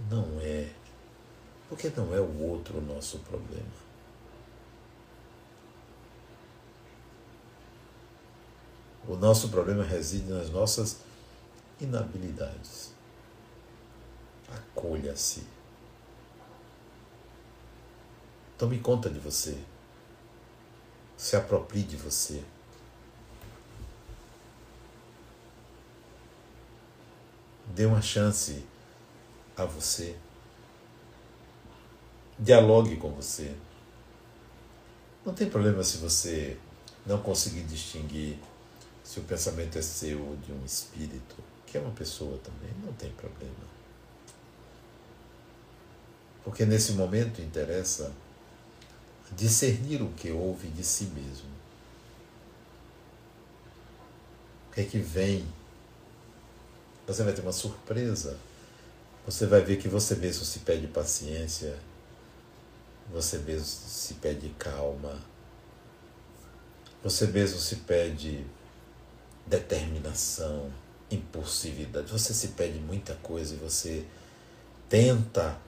Não 0.10 0.40
é. 0.40 0.70
Porque 1.70 1.90
não 1.90 2.14
é 2.14 2.20
o 2.20 2.42
outro 2.44 2.78
o 2.78 2.82
nosso 2.82 3.20
problema. 3.20 3.88
O 9.08 9.16
nosso 9.16 9.50
problema 9.50 9.84
reside 9.84 10.30
nas 10.30 10.50
nossas 10.50 10.98
inabilidades. 11.80 12.94
Acolha-se. 14.50 15.44
Tome 18.58 18.80
conta 18.80 19.10
de 19.10 19.20
você. 19.20 19.58
Se 21.16 21.36
aproprie 21.36 21.84
de 21.84 21.96
você. 21.96 22.44
Dê 27.68 27.86
uma 27.86 28.02
chance 28.02 28.66
a 29.58 29.66
você. 29.66 30.16
Dialogue 32.38 32.98
com 32.98 33.12
você. 33.12 33.56
Não 35.26 35.34
tem 35.34 35.50
problema 35.50 35.84
se 35.84 35.98
você 35.98 36.58
não 37.06 37.18
conseguir 37.20 37.64
distinguir 37.64 38.38
se 39.04 39.20
o 39.20 39.24
pensamento 39.24 39.78
é 39.78 39.82
seu 39.82 40.22
ou 40.22 40.36
de 40.38 40.52
um 40.52 40.64
espírito, 40.66 41.36
que 41.66 41.78
é 41.78 41.82
uma 41.82 41.92
pessoa 41.92 42.38
também, 42.40 42.70
não 42.86 42.94
tem 42.94 43.10
problema. 43.12 43.56
Porque 46.44 46.66
nesse 46.66 46.94
momento 46.94 47.42
interessa 47.42 48.14
discernir 49.32 50.02
o 50.02 50.10
que 50.10 50.32
houve 50.32 50.68
de 50.70 50.84
si 50.84 51.06
mesmo. 51.06 51.50
O 54.70 54.74
que 54.74 54.82
é 54.82 54.84
que 54.84 55.00
vem? 55.00 55.46
Você 57.06 57.24
vai 57.24 57.34
ter 57.34 57.42
uma 57.42 57.54
surpresa. 57.54 58.38
Você 59.28 59.46
vai 59.46 59.60
ver 59.62 59.76
que 59.76 59.90
você 59.90 60.16
mesmo 60.16 60.46
se 60.46 60.60
pede 60.60 60.88
paciência, 60.88 61.78
você 63.12 63.38
mesmo 63.40 63.66
se 63.66 64.14
pede 64.14 64.48
calma, 64.58 65.22
você 67.04 67.28
mesmo 67.28 67.60
se 67.60 67.76
pede 67.76 68.46
determinação, 69.46 70.72
impulsividade. 71.12 72.10
Você 72.10 72.34
se 72.34 72.50
pede 72.50 72.80
muita 72.80 73.16
coisa 73.16 73.54
e 73.54 73.58
você 73.58 74.06
tenta 74.88 75.60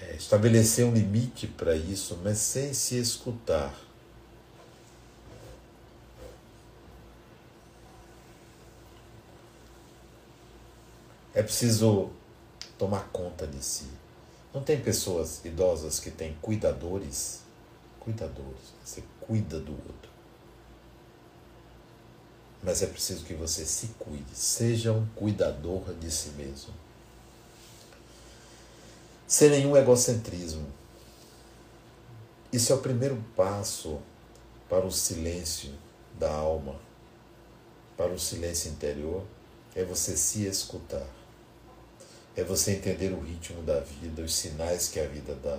é, 0.00 0.14
estabelecer 0.16 0.86
um 0.86 0.94
limite 0.94 1.46
para 1.46 1.76
isso, 1.76 2.18
mas 2.24 2.38
sem 2.38 2.72
se 2.72 2.98
escutar. 2.98 3.78
É 11.34 11.42
preciso 11.42 12.18
tomar 12.80 13.10
conta 13.12 13.46
de 13.46 13.62
si. 13.62 13.84
Não 14.54 14.62
tem 14.62 14.80
pessoas 14.80 15.44
idosas 15.44 16.00
que 16.00 16.10
têm 16.10 16.34
cuidadores? 16.40 17.40
Cuidadores. 18.00 18.72
Você 18.82 19.04
cuida 19.20 19.60
do 19.60 19.72
outro. 19.72 20.10
Mas 22.62 22.82
é 22.82 22.86
preciso 22.86 23.22
que 23.26 23.34
você 23.34 23.66
se 23.66 23.88
cuide, 23.98 24.34
seja 24.34 24.92
um 24.92 25.06
cuidador 25.14 25.92
de 25.92 26.10
si 26.10 26.30
mesmo. 26.30 26.72
Sem 29.28 29.50
nenhum 29.50 29.76
egocentrismo. 29.76 30.66
Isso 32.50 32.72
é 32.72 32.76
o 32.76 32.80
primeiro 32.80 33.22
passo 33.36 34.00
para 34.70 34.86
o 34.86 34.90
silêncio 34.90 35.70
da 36.18 36.32
alma, 36.32 36.76
para 37.94 38.10
o 38.10 38.18
silêncio 38.18 38.70
interior, 38.70 39.22
é 39.74 39.84
você 39.84 40.16
se 40.16 40.46
escutar. 40.46 41.19
É 42.36 42.44
você 42.44 42.72
entender 42.72 43.12
o 43.12 43.20
ritmo 43.20 43.62
da 43.62 43.80
vida, 43.80 44.22
os 44.22 44.34
sinais 44.34 44.88
que 44.88 45.00
a 45.00 45.06
vida 45.06 45.34
dá. 45.42 45.58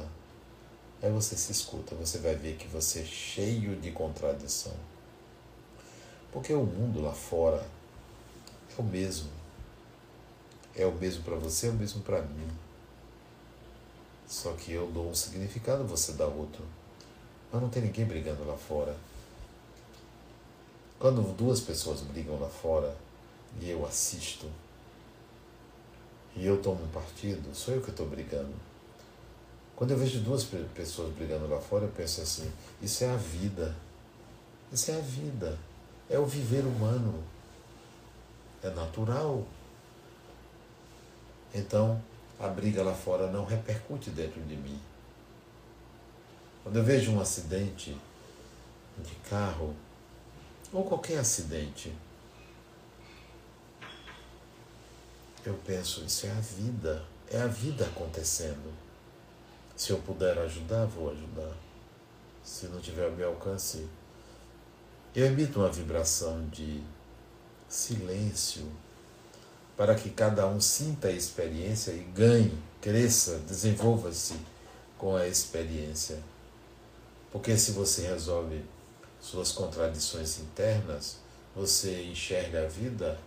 Aí 1.01 1.11
você 1.11 1.35
se 1.35 1.51
escuta, 1.51 1.95
você 1.95 2.17
vai 2.19 2.35
ver 2.35 2.55
que 2.55 2.67
você 2.67 2.99
é 2.99 3.05
cheio 3.05 3.75
de 3.75 3.91
contradição 3.91 4.73
porque 6.31 6.53
o 6.53 6.63
mundo 6.63 7.01
lá 7.01 7.11
fora 7.11 7.65
é 8.77 8.81
o 8.81 8.83
mesmo. 8.83 9.29
É 10.73 10.85
o 10.85 10.91
mesmo 10.93 11.23
para 11.23 11.35
você, 11.35 11.67
é 11.67 11.69
o 11.69 11.73
mesmo 11.73 12.01
para 12.01 12.21
mim. 12.21 12.47
Só 14.27 14.53
que 14.53 14.71
eu 14.71 14.87
dou 14.87 15.09
um 15.09 15.15
significado, 15.15 15.83
você 15.83 16.13
dá 16.13 16.25
outro. 16.25 16.63
Mas 17.51 17.61
não 17.61 17.69
tem 17.69 17.83
ninguém 17.83 18.05
brigando 18.05 18.45
lá 18.45 18.55
fora. 18.55 18.95
Quando 20.97 21.21
duas 21.35 21.59
pessoas 21.59 21.99
brigam 21.99 22.39
lá 22.39 22.47
fora 22.47 22.95
e 23.59 23.69
eu 23.69 23.85
assisto, 23.85 24.49
e 26.35 26.45
eu 26.45 26.61
tomo 26.61 26.83
um 26.83 26.87
partido, 26.89 27.53
sou 27.53 27.73
eu 27.73 27.81
que 27.81 27.89
estou 27.89 28.07
brigando. 28.07 28.53
Quando 29.75 29.91
eu 29.91 29.97
vejo 29.97 30.19
duas 30.19 30.43
pessoas 30.43 31.13
brigando 31.13 31.47
lá 31.47 31.59
fora, 31.59 31.85
eu 31.85 31.91
penso 31.91 32.21
assim: 32.21 32.51
isso 32.81 33.03
é 33.03 33.09
a 33.09 33.17
vida. 33.17 33.75
Isso 34.71 34.91
é 34.91 34.95
a 34.95 35.01
vida 35.01 35.57
é 36.11 36.19
o 36.19 36.25
viver 36.25 36.65
humano. 36.65 37.23
É 38.61 38.69
natural. 38.69 39.43
Então, 41.55 42.01
a 42.37 42.47
briga 42.47 42.83
lá 42.83 42.93
fora 42.93 43.31
não 43.31 43.45
repercute 43.45 44.09
dentro 44.09 44.41
de 44.41 44.55
mim. 44.55 44.79
Quando 46.63 46.75
eu 46.75 46.83
vejo 46.83 47.11
um 47.11 47.19
acidente 47.19 47.97
de 48.97 49.15
carro, 49.29 49.73
ou 50.71 50.83
qualquer 50.83 51.17
acidente, 51.17 51.91
eu 55.45 55.53
penso, 55.65 56.03
isso 56.03 56.25
é 56.27 56.31
a 56.31 56.39
vida, 56.39 57.03
é 57.29 57.41
a 57.41 57.47
vida 57.47 57.85
acontecendo. 57.85 58.71
Se 59.75 59.91
eu 59.91 59.97
puder 59.99 60.37
ajudar, 60.37 60.85
vou 60.85 61.11
ajudar. 61.11 61.55
Se 62.43 62.67
não 62.67 62.79
tiver 62.79 63.05
ao 63.05 63.11
meu 63.11 63.29
alcance, 63.29 63.87
eu 65.15 65.25
emito 65.25 65.59
uma 65.59 65.69
vibração 65.69 66.47
de 66.49 66.83
silêncio 67.67 68.65
para 69.75 69.95
que 69.95 70.09
cada 70.09 70.47
um 70.47 70.61
sinta 70.61 71.07
a 71.07 71.11
experiência 71.11 71.91
e 71.91 72.03
ganhe, 72.13 72.57
cresça, 72.79 73.39
desenvolva-se 73.47 74.35
com 74.97 75.15
a 75.15 75.27
experiência. 75.27 76.19
Porque 77.31 77.57
se 77.57 77.71
você 77.71 78.07
resolve 78.07 78.63
suas 79.19 79.51
contradições 79.51 80.39
internas, 80.39 81.17
você 81.55 82.03
enxerga 82.03 82.65
a 82.65 82.67
vida 82.67 83.17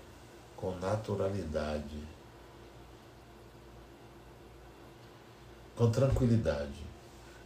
com 0.56 0.76
naturalidade, 0.78 2.02
com 5.76 5.90
tranquilidade, 5.90 6.82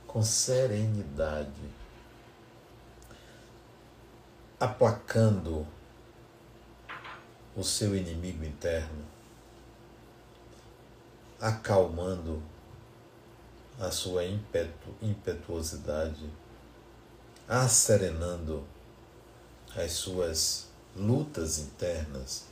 com 0.07 0.23
serenidade 0.23 1.79
aplacando 4.61 5.65
o 7.55 7.63
seu 7.63 7.95
inimigo 7.97 8.45
interno, 8.45 9.05
acalmando 11.41 12.43
a 13.79 13.93
sua 13.93 14.25
impetu, 14.25 14.93
impetuosidade, 15.01 16.29
asserenando 17.49 18.67
as 19.77 19.93
suas 19.93 20.67
lutas 20.97 21.61
internas, 21.61 22.48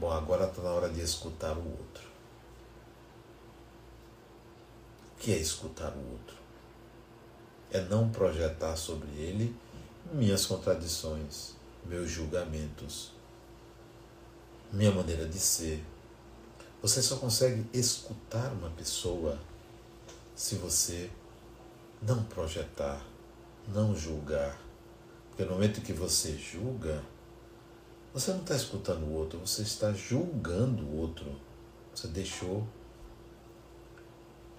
bom, 0.00 0.10
agora 0.10 0.46
está 0.46 0.62
na 0.62 0.70
hora 0.70 0.88
de 0.88 1.02
escutar 1.02 1.54
o 1.58 1.70
outro. 1.70 2.08
O 5.14 5.20
que 5.20 5.34
é 5.34 5.36
escutar 5.36 5.92
o 5.92 6.12
outro? 6.12 6.36
É 7.70 7.82
não 7.82 8.08
projetar 8.08 8.74
sobre 8.76 9.10
ele 9.10 9.54
minhas 10.10 10.46
contradições, 10.46 11.54
meus 11.84 12.10
julgamentos, 12.10 13.12
minha 14.72 14.90
maneira 14.90 15.28
de 15.28 15.38
ser. 15.38 15.84
Você 16.80 17.02
só 17.02 17.16
consegue 17.16 17.68
escutar 17.74 18.50
uma 18.54 18.70
pessoa 18.70 19.38
se 20.34 20.54
você 20.54 21.10
não 22.00 22.24
projetar, 22.24 23.04
não 23.68 23.94
julgar. 23.94 24.58
Porque 25.28 25.44
no 25.44 25.52
momento 25.52 25.82
que 25.82 25.92
você 25.92 26.32
julga, 26.38 27.04
você 28.12 28.32
não 28.32 28.40
está 28.40 28.56
escutando 28.56 29.04
o 29.04 29.12
outro, 29.12 29.38
você 29.38 29.62
está 29.62 29.92
julgando 29.92 30.84
o 30.84 30.96
outro. 30.96 31.40
Você 31.94 32.08
deixou 32.08 32.66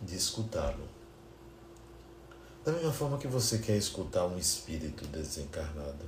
de 0.02 0.16
escutá-lo. 0.16 0.88
Da 2.64 2.72
mesma 2.72 2.92
forma 2.92 3.18
que 3.18 3.28
você 3.28 3.58
quer 3.58 3.76
escutar 3.76 4.26
um 4.26 4.38
espírito 4.38 5.06
desencarnado, 5.08 6.06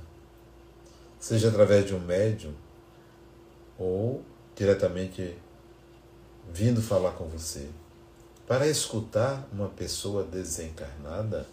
seja 1.18 1.48
através 1.48 1.86
de 1.86 1.94
um 1.94 2.00
médium 2.00 2.54
ou 3.78 4.22
diretamente 4.54 5.36
vindo 6.52 6.80
falar 6.80 7.12
com 7.12 7.26
você. 7.26 7.68
Para 8.46 8.68
escutar 8.68 9.48
uma 9.52 9.68
pessoa 9.68 10.22
desencarnada, 10.22 11.46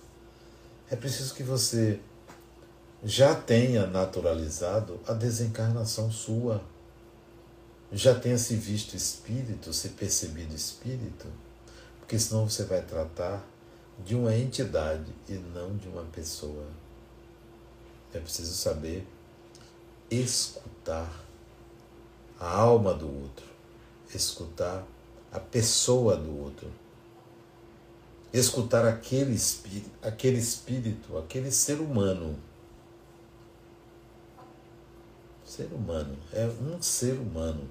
é 0.89 0.95
preciso 0.95 1.33
que 1.33 1.41
você 1.41 1.99
já 3.03 3.33
tenha 3.33 3.87
naturalizado 3.87 4.99
a 5.07 5.13
desencarnação 5.13 6.11
sua, 6.11 6.61
já 7.91 8.17
tenha 8.17 8.37
se 8.37 8.55
visto 8.55 8.95
espírito, 8.95 9.73
se 9.73 9.89
percebido 9.89 10.53
espírito, 10.53 11.27
porque 11.99 12.19
senão 12.19 12.47
você 12.47 12.63
vai 12.63 12.81
tratar 12.81 13.43
de 14.05 14.15
uma 14.15 14.35
entidade 14.35 15.11
e 15.27 15.33
não 15.33 15.75
de 15.75 15.87
uma 15.87 16.03
pessoa. 16.03 16.67
É 18.13 18.19
preciso 18.19 18.53
saber 18.53 19.07
escutar 20.09 21.11
a 22.39 22.49
alma 22.49 22.93
do 22.93 23.07
outro, 23.07 23.45
escutar 24.13 24.85
a 25.31 25.39
pessoa 25.39 26.15
do 26.15 26.37
outro, 26.39 26.69
escutar 28.31 28.85
aquele 28.85 29.33
espírito, 29.33 29.89
aquele 30.01 30.37
espírito, 30.37 31.17
aquele 31.17 31.51
ser 31.51 31.79
humano 31.79 32.37
Ser 35.51 35.67
humano 35.73 36.17
é 36.31 36.45
um 36.45 36.81
ser 36.81 37.19
humano. 37.19 37.69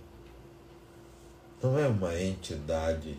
Não 1.63 1.79
é 1.79 1.89
uma 1.89 2.15
entidade, 2.21 3.19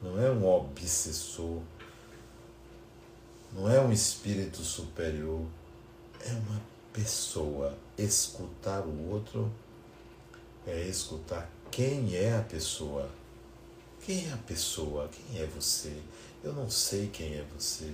não 0.00 0.18
é 0.18 0.30
um 0.30 0.48
obsessor, 0.48 1.60
não 3.52 3.70
é 3.70 3.78
um 3.78 3.92
espírito 3.92 4.62
superior, 4.62 5.44
é 6.18 6.30
uma 6.30 6.62
pessoa. 6.94 7.76
Escutar 7.98 8.86
o 8.86 9.10
outro 9.10 9.52
é 10.66 10.80
escutar 10.88 11.50
quem 11.70 12.16
é 12.16 12.38
a 12.38 12.42
pessoa. 12.42 13.10
Quem 14.00 14.30
é 14.30 14.32
a 14.32 14.38
pessoa? 14.38 15.10
Quem 15.10 15.42
é 15.42 15.46
você? 15.46 15.94
Eu 16.42 16.54
não 16.54 16.70
sei 16.70 17.08
quem 17.08 17.34
é 17.34 17.44
você. 17.54 17.92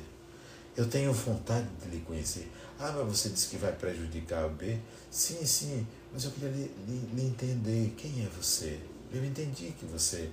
Eu 0.77 0.89
tenho 0.89 1.13
vontade 1.13 1.67
de 1.83 1.89
lhe 1.91 2.01
conhecer. 2.03 2.49
Ah, 2.83 2.93
mas 2.97 3.19
você 3.19 3.29
disse 3.29 3.49
que 3.49 3.59
vai 3.59 3.73
prejudicar 3.73 4.47
o 4.47 4.51
B? 4.51 4.79
Sim, 5.11 5.45
sim, 5.45 5.87
mas 6.11 6.25
eu 6.25 6.31
queria 6.31 6.49
lhe, 6.49 6.75
lhe, 6.89 7.15
lhe 7.15 7.27
entender. 7.27 7.93
Quem 7.95 8.25
é 8.25 8.29
você? 8.31 8.81
Eu 9.13 9.23
entendi 9.23 9.75
que 9.79 9.85
você 9.85 10.31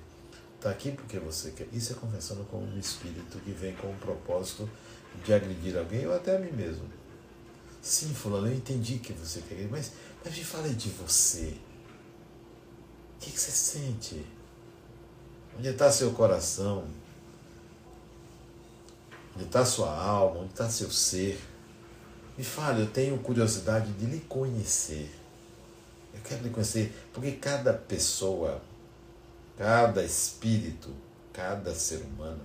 está 0.55 0.69
aqui 0.69 0.91
porque 0.91 1.19
você 1.19 1.51
quer. 1.51 1.67
Isso 1.73 1.91
é 1.91 1.95
conversando 1.97 2.45
com 2.45 2.59
um 2.59 2.79
espírito 2.79 3.37
que 3.39 3.51
vem 3.51 3.75
com 3.75 3.91
o 3.91 3.95
propósito 3.97 4.69
de 5.25 5.33
agredir 5.33 5.77
alguém 5.77 6.07
ou 6.07 6.15
até 6.15 6.37
a 6.37 6.39
mim 6.39 6.51
mesmo. 6.51 6.85
Sim, 7.81 8.13
fulano, 8.13 8.47
eu 8.47 8.55
entendi 8.55 8.97
que 8.99 9.11
você 9.11 9.41
quer, 9.41 9.67
mas, 9.69 9.91
mas 10.23 10.37
me 10.37 10.43
fale 10.45 10.73
de 10.73 10.89
você. 10.91 11.53
O 13.15 13.19
que, 13.19 13.29
que 13.29 13.39
você 13.39 13.51
sente? 13.51 14.25
Onde 15.57 15.67
está 15.67 15.91
seu 15.91 16.11
coração? 16.11 16.87
Onde 19.35 19.43
está 19.43 19.65
sua 19.65 19.93
alma? 19.93 20.39
Onde 20.41 20.51
está 20.51 20.69
seu 20.69 20.89
ser? 20.89 21.37
Me 22.37 22.43
fale, 22.43 22.83
eu 22.83 22.87
tenho 22.87 23.17
curiosidade 23.17 23.91
de 23.93 24.05
lhe 24.05 24.19
conhecer. 24.19 25.11
Eu 26.13 26.21
quero 26.21 26.43
lhe 26.43 26.51
conhecer, 26.51 26.93
porque 27.11 27.31
cada 27.31 27.73
pessoa, 27.73 28.61
cada 29.57 30.03
espírito, 30.03 30.93
cada 31.33 31.73
ser 31.73 31.97
humano 31.97 32.41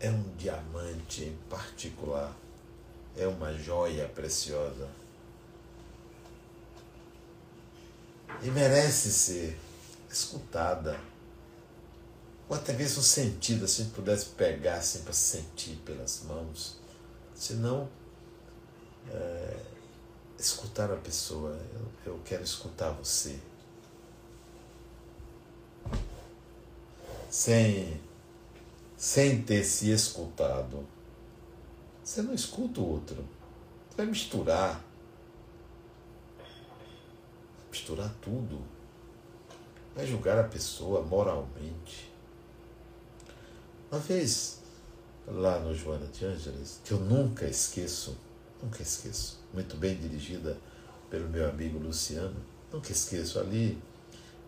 é 0.00 0.10
um 0.10 0.22
diamante 0.38 1.24
em 1.24 1.36
particular, 1.50 2.34
é 3.16 3.26
uma 3.26 3.52
joia 3.52 4.08
preciosa. 4.08 4.88
E 8.42 8.48
merece 8.48 9.12
ser 9.12 9.58
escutada, 10.10 10.98
ou 12.48 12.56
até 12.56 12.72
mesmo 12.72 13.02
sentida, 13.02 13.66
se 13.66 13.82
a 13.82 13.84
gente 13.84 13.94
pudesse 13.94 14.26
pegar 14.30 14.76
assim 14.76 15.02
para 15.02 15.12
sentir 15.12 15.76
pelas 15.84 16.22
mãos 16.22 16.83
se 17.34 17.54
não 17.54 17.88
é, 19.10 19.56
escutar 20.38 20.90
a 20.90 20.96
pessoa. 20.96 21.58
Eu, 21.74 22.12
eu 22.12 22.20
quero 22.24 22.42
escutar 22.42 22.90
você. 22.90 23.38
Sem, 27.28 28.00
sem 28.96 29.42
ter 29.42 29.64
se 29.64 29.90
escutado, 29.90 30.86
você 32.02 32.22
não 32.22 32.34
escuta 32.34 32.80
o 32.80 32.88
outro. 32.88 33.26
Você 33.88 33.96
vai 33.96 34.06
misturar. 34.06 34.84
Misturar 37.70 38.14
tudo. 38.20 38.60
Vai 39.96 40.06
julgar 40.06 40.38
a 40.38 40.44
pessoa 40.44 41.02
moralmente. 41.02 42.12
Uma 43.90 44.00
vez 44.00 44.63
lá 45.26 45.58
no 45.58 45.74
Joana 45.74 46.06
de 46.06 46.24
Ângeles, 46.24 46.80
que 46.84 46.92
eu 46.92 47.00
nunca 47.00 47.46
esqueço, 47.46 48.16
nunca 48.62 48.82
esqueço, 48.82 49.40
muito 49.52 49.76
bem 49.76 49.96
dirigida 49.96 50.58
pelo 51.10 51.28
meu 51.28 51.48
amigo 51.48 51.78
Luciano, 51.78 52.36
nunca 52.72 52.92
esqueço. 52.92 53.38
Ali 53.38 53.80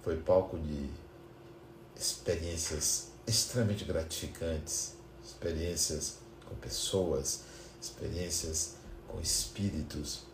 foi 0.02 0.16
palco 0.16 0.58
de 0.58 0.90
experiências 1.96 3.08
extremamente 3.26 3.84
gratificantes, 3.84 4.94
experiências 5.24 6.18
com 6.44 6.54
pessoas, 6.56 7.40
experiências 7.80 8.74
com 9.08 9.20
espíritos 9.20 10.24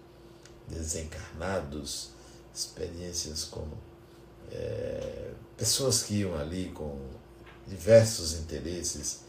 desencarnados, 0.68 2.10
experiências 2.54 3.44
com 3.44 3.66
é, 4.50 5.32
pessoas 5.56 6.02
que 6.02 6.16
iam 6.16 6.36
ali 6.36 6.70
com 6.74 6.98
diversos 7.66 8.34
interesses 8.34 9.21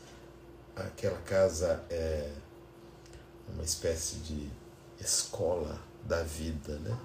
aquela 0.76 1.20
casa 1.20 1.84
é 1.90 2.32
uma 3.48 3.64
espécie 3.64 4.18
de 4.18 4.50
escola 5.00 5.80
da 6.06 6.24
vida, 6.24 6.78
né? 6.80 6.98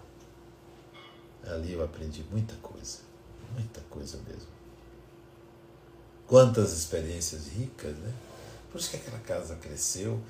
Ali 1.45 1.73
eu 1.73 1.85
aprendi 1.85 2.25
muita 2.31 2.55
coisa, 2.57 2.99
muita 3.55 3.81
coisa 3.83 4.19
mesmo. 4.29 4.49
Quantas 6.27 6.73
experiências 6.73 7.49
ricas, 7.49 7.97
né? 7.97 8.13
Por 8.71 8.79
isso 8.79 8.91
que 8.91 8.97
aquela 8.97 9.19
casa 9.21 9.57
cresceu 9.57 10.21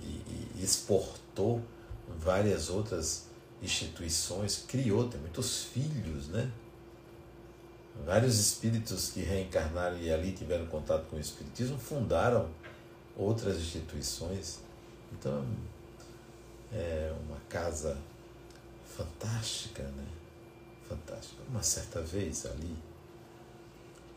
e, 0.00 0.54
e 0.56 0.60
exportou 0.62 1.62
várias 2.18 2.70
outras 2.70 3.26
instituições, 3.60 4.64
criou, 4.68 5.08
tem 5.08 5.20
muitos 5.20 5.64
filhos, 5.64 6.28
né? 6.28 6.50
Vários 8.04 8.38
espíritos 8.38 9.10
que 9.10 9.20
reencarnaram 9.20 9.98
e 9.98 10.12
ali 10.12 10.30
tiveram 10.32 10.66
contato 10.66 11.06
com 11.06 11.16
o 11.16 11.20
Espiritismo 11.20 11.78
fundaram 11.78 12.48
outras 13.18 13.58
instituições. 13.58 14.60
Então, 15.12 15.44
é 16.72 17.12
uma 17.26 17.40
casa 17.48 17.98
fantástica, 18.96 19.82
né? 19.82 20.06
Fantástica. 20.88 21.42
Uma 21.50 21.62
certa 21.62 22.00
vez 22.00 22.46
ali, 22.46 22.76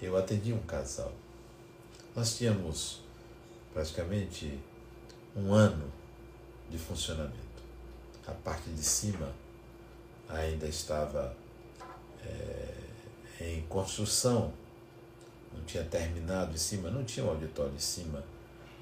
eu 0.02 0.16
atendi 0.16 0.54
um 0.54 0.62
casal. 0.62 1.12
Nós 2.16 2.38
tínhamos 2.38 3.02
praticamente 3.74 4.60
um 5.36 5.52
ano 5.54 5.92
de 6.70 6.78
funcionamento. 6.78 7.40
A 8.28 8.32
parte 8.32 8.70
de 8.70 8.84
cima 8.84 9.34
ainda 10.30 10.68
estava 10.68 11.36
é, 12.24 12.74
em 13.42 13.62
construção, 13.64 14.54
não 15.54 15.64
tinha 15.64 15.84
terminado 15.84 16.54
em 16.54 16.58
cima, 16.58 16.90
não 16.90 17.04
tinha 17.04 17.26
um 17.26 17.30
auditório 17.30 17.74
em 17.74 17.80
cima 17.80 18.24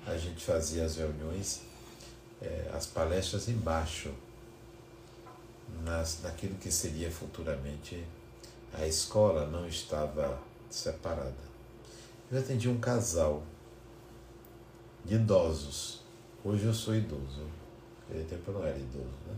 a 0.10 0.18
gente 0.18 0.44
fazia 0.44 0.86
as 0.86 0.98
reuniões 0.98 1.62
é, 2.42 2.72
as 2.74 2.86
palestras 2.86 3.50
embaixo, 3.50 4.14
nas, 5.84 6.22
naquilo 6.24 6.56
que 6.56 6.72
seria 6.72 7.12
futuramente 7.12 8.04
a 8.74 8.86
escola, 8.88 9.46
não 9.48 9.68
estava 9.68 10.40
separada. 10.70 11.50
Eu 12.32 12.40
atendi 12.40 12.70
um 12.70 12.80
casal 12.80 13.44
de 15.04 15.16
idosos. 15.16 16.02
Hoje 16.44 16.66
eu 16.66 16.74
sou 16.74 16.96
idoso. 16.96 17.48
Naquele 18.08 18.26
tempo 18.26 18.52
eu 18.52 18.54
não 18.54 18.66
era 18.66 18.78
idoso, 18.78 19.18
né? 19.28 19.36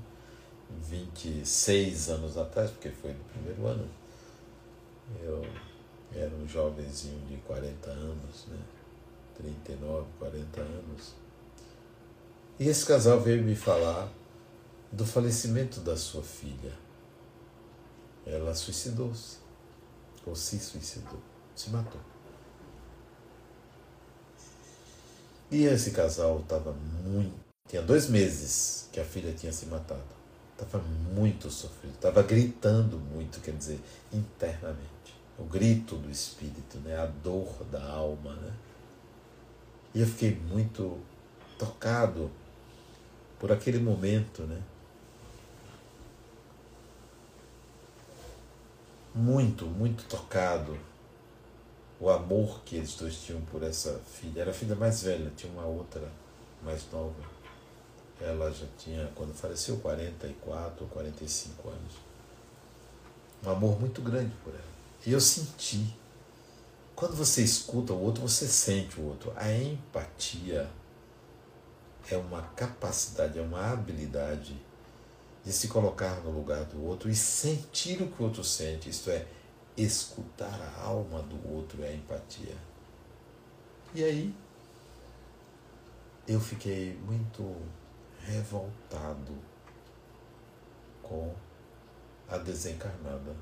26 0.90 2.10
anos 2.10 2.38
atrás, 2.38 2.72
porque 2.72 2.90
foi 2.90 3.12
no 3.12 3.24
primeiro 3.26 3.68
ano, 3.68 3.90
eu 5.22 5.46
era 6.14 6.34
um 6.34 6.48
jovenzinho 6.48 7.20
de 7.28 7.38
40 7.38 7.90
anos, 7.90 8.46
né? 8.48 8.58
39, 9.42 10.08
40 10.20 10.62
anos. 10.62 11.14
E 12.60 12.68
esse 12.68 12.86
casal 12.86 13.20
veio 13.20 13.44
me 13.44 13.56
falar 13.56 14.08
do 14.92 15.06
falecimento 15.06 15.80
da 15.80 15.98
sua 15.98 16.22
filha. 16.22 16.74
Ela 18.26 18.54
suicidou-se, 18.54 19.38
ou 20.26 20.36
se 20.36 20.60
suicidou, 20.60 21.20
se 21.56 21.70
matou. 21.72 22.02
E 25.50 25.66
esse 25.66 25.92
casal 25.92 26.40
estava 26.40 26.72
muito. 27.04 27.34
Tinha 27.68 27.82
dois 27.82 28.08
meses 28.08 28.88
que 28.92 29.00
a 29.00 29.06
filha 29.06 29.34
tinha 29.34 29.52
se 29.52 29.66
matado. 29.66 30.02
Estava 30.54 30.84
muito 31.14 31.50
sofrido, 31.50 31.96
estava 31.96 32.22
gritando 32.22 33.00
muito, 33.00 33.40
quer 33.42 33.56
dizer, 33.56 33.80
internamente. 34.14 34.92
O 35.40 35.44
grito 35.44 35.96
do 35.96 36.12
espírito, 36.12 36.78
né? 36.80 36.96
a 36.98 37.08
dor 37.08 37.64
da 37.72 37.84
alma. 37.84 38.36
Né? 38.36 38.54
E 39.94 40.02
eu 40.02 40.08
fiquei 40.08 40.36
muito 40.36 41.00
tocado 41.58 42.32
por 43.40 43.52
aquele 43.52 43.80
momento, 43.80 44.44
né? 44.44 44.62
Muito, 49.14 49.66
muito 49.66 50.06
tocado 50.06 50.78
o 52.00 52.10
amor 52.10 52.62
que 52.66 52.78
eles 52.78 52.96
dois 52.96 53.16
tinham 53.22 53.40
por 53.42 53.62
essa 53.62 54.00
filha. 54.00 54.42
Era 54.42 54.52
a 54.52 54.54
filha 54.54 54.76
mais 54.76 55.04
velha, 55.04 55.32
tinha 55.38 55.54
uma 55.54 55.66
outra 55.66 56.02
mais 56.64 56.84
nova. 56.92 57.14
Ela 58.20 58.52
já 58.52 58.66
tinha, 58.78 59.12
quando 59.14 59.34
faleceu, 59.34 59.78
44 59.78 60.84
ou 60.84 60.90
45 60.90 61.70
anos. 61.70 61.94
Um 63.44 63.50
amor 63.52 63.80
muito 63.80 64.02
grande 64.02 64.34
por 64.44 64.54
ela. 64.54 64.64
E 65.06 65.12
eu 65.12 65.22
senti. 65.22 66.01
Quando 67.02 67.16
você 67.16 67.42
escuta 67.42 67.94
o 67.94 68.00
outro, 68.00 68.22
você 68.22 68.48
sente 68.48 69.00
o 69.00 69.08
outro. 69.08 69.34
A 69.36 69.52
empatia 69.52 70.70
é 72.12 72.16
uma 72.16 72.44
capacidade, 72.50 73.40
é 73.40 73.42
uma 73.42 73.72
habilidade 73.72 74.56
de 75.44 75.52
se 75.52 75.68
colocar 75.68 76.22
no 76.22 76.30
lugar 76.30 76.64
do 76.66 76.86
outro 76.86 77.10
e 77.10 77.16
sentir 77.16 78.04
o 78.04 78.08
que 78.08 78.22
o 78.22 78.26
outro 78.26 78.44
sente. 78.44 78.88
Isto 78.88 79.10
é, 79.10 79.26
escutar 79.76 80.54
a 80.54 80.84
alma 80.84 81.24
do 81.24 81.52
outro 81.52 81.84
é 81.84 81.88
a 81.88 81.94
empatia. 81.96 82.56
E 83.96 84.04
aí 84.04 84.36
eu 86.28 86.40
fiquei 86.40 86.96
muito 87.04 87.56
revoltado 88.28 89.36
com 91.02 91.34
a 92.30 92.38
desencarnada. 92.38 93.36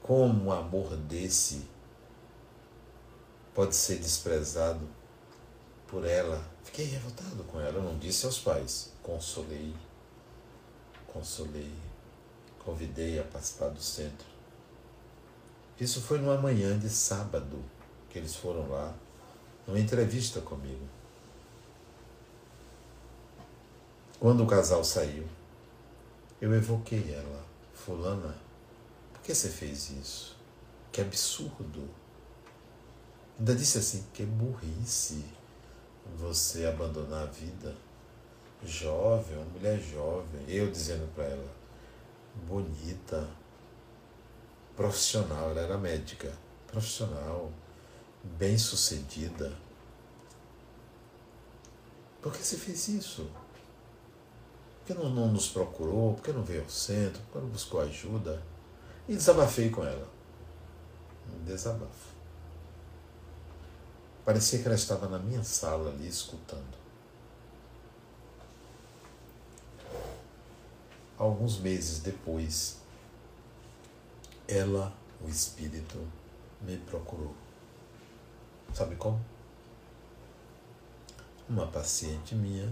Como 0.00 0.44
um 0.44 0.52
amor 0.52 0.96
desse 0.96 1.76
pode 3.58 3.74
ser 3.74 3.96
desprezado 3.98 4.86
por 5.88 6.06
ela? 6.06 6.40
Fiquei 6.62 6.84
revoltado 6.84 7.42
com 7.44 7.60
ela. 7.60 7.78
Eu 7.78 7.82
não 7.82 7.98
disse 7.98 8.24
aos 8.24 8.38
pais. 8.38 8.92
Consolei, 9.02 9.74
consolei, 11.12 11.72
convidei 12.64 13.18
a 13.18 13.24
participar 13.24 13.70
do 13.70 13.80
centro 13.82 14.38
isso 15.80 16.00
foi 16.00 16.18
numa 16.18 16.36
manhã 16.36 16.76
de 16.76 16.90
sábado 16.90 17.62
que 18.10 18.18
eles 18.18 18.34
foram 18.34 18.68
lá, 18.68 18.92
numa 19.64 19.78
entrevista 19.78 20.40
comigo. 20.40 20.88
Quando 24.18 24.42
o 24.42 24.46
casal 24.46 24.82
saiu, 24.82 25.24
eu 26.40 26.52
evoquei 26.52 27.14
ela. 27.14 27.46
Fulana, 27.72 28.36
por 29.12 29.22
que 29.22 29.32
você 29.32 29.48
fez 29.48 29.90
isso? 29.90 30.36
Que 30.90 31.00
absurdo. 31.00 31.88
Ainda 33.38 33.54
disse 33.54 33.78
assim, 33.78 34.04
que 34.12 34.24
burrice 34.24 35.24
você 36.16 36.66
abandonar 36.66 37.22
a 37.22 37.26
vida. 37.26 37.74
Jovem, 38.64 39.36
uma 39.36 39.46
mulher 39.46 39.80
jovem. 39.80 40.44
Eu 40.48 40.70
dizendo 40.70 41.08
para 41.14 41.24
ela, 41.24 41.48
bonita, 42.48 43.28
profissional, 44.76 45.50
ela 45.50 45.60
era 45.60 45.78
médica, 45.78 46.32
profissional, 46.66 47.52
bem 48.24 48.58
sucedida. 48.58 49.52
Por 52.20 52.32
que 52.32 52.44
você 52.44 52.56
fez 52.56 52.88
isso? 52.88 53.30
Por 54.80 54.86
que 54.86 54.94
não, 54.94 55.08
não 55.08 55.28
nos 55.28 55.48
procurou? 55.48 56.14
Por 56.14 56.24
que 56.24 56.32
não 56.32 56.42
veio 56.42 56.62
ao 56.62 56.68
centro? 56.68 57.22
Por 57.22 57.34
que 57.34 57.38
não 57.38 57.52
buscou 57.52 57.80
ajuda? 57.80 58.42
E 59.08 59.14
desabafei 59.14 59.70
com 59.70 59.84
ela. 59.84 60.08
Desabafo. 61.46 62.17
Parecia 64.28 64.58
que 64.58 64.66
ela 64.66 64.74
estava 64.74 65.08
na 65.08 65.18
minha 65.18 65.42
sala 65.42 65.88
ali 65.88 66.06
escutando. 66.06 66.76
Alguns 71.16 71.58
meses 71.58 72.00
depois, 72.00 72.76
ela, 74.46 74.92
o 75.22 75.30
Espírito, 75.30 75.96
me 76.60 76.76
procurou. 76.76 77.34
Sabe 78.74 78.96
como? 78.96 79.18
Uma 81.48 81.66
paciente 81.66 82.34
minha, 82.34 82.70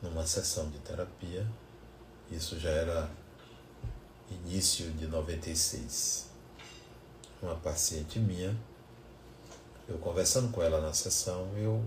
numa 0.00 0.26
sessão 0.26 0.70
de 0.70 0.78
terapia, 0.78 1.46
isso 2.30 2.58
já 2.58 2.70
era 2.70 3.10
início 4.30 4.90
de 4.92 5.06
96. 5.06 6.30
Uma 7.42 7.56
paciente 7.56 8.18
minha, 8.18 8.58
eu 9.90 9.98
conversando 9.98 10.52
com 10.52 10.62
ela 10.62 10.80
na 10.80 10.92
sessão, 10.92 11.48
eu 11.56 11.82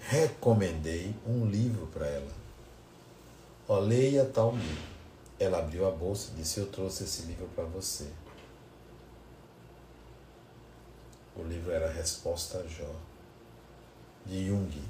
recomendei 0.00 1.14
um 1.26 1.46
livro 1.46 1.86
para 1.86 2.06
ela. 2.06 2.32
Ó, 3.68 3.78
leia 3.78 4.24
tal 4.24 4.54
livro. 4.54 4.94
Ela 5.38 5.58
abriu 5.58 5.86
a 5.86 5.90
bolsa 5.90 6.32
e 6.32 6.36
disse: 6.36 6.58
Eu 6.58 6.66
trouxe 6.66 7.04
esse 7.04 7.22
livro 7.22 7.48
para 7.54 7.64
você. 7.64 8.08
O 11.36 11.42
livro 11.42 11.72
era 11.72 11.90
Resposta 11.90 12.58
a 12.58 12.66
Jó, 12.66 12.94
de 14.26 14.46
Jung. 14.46 14.82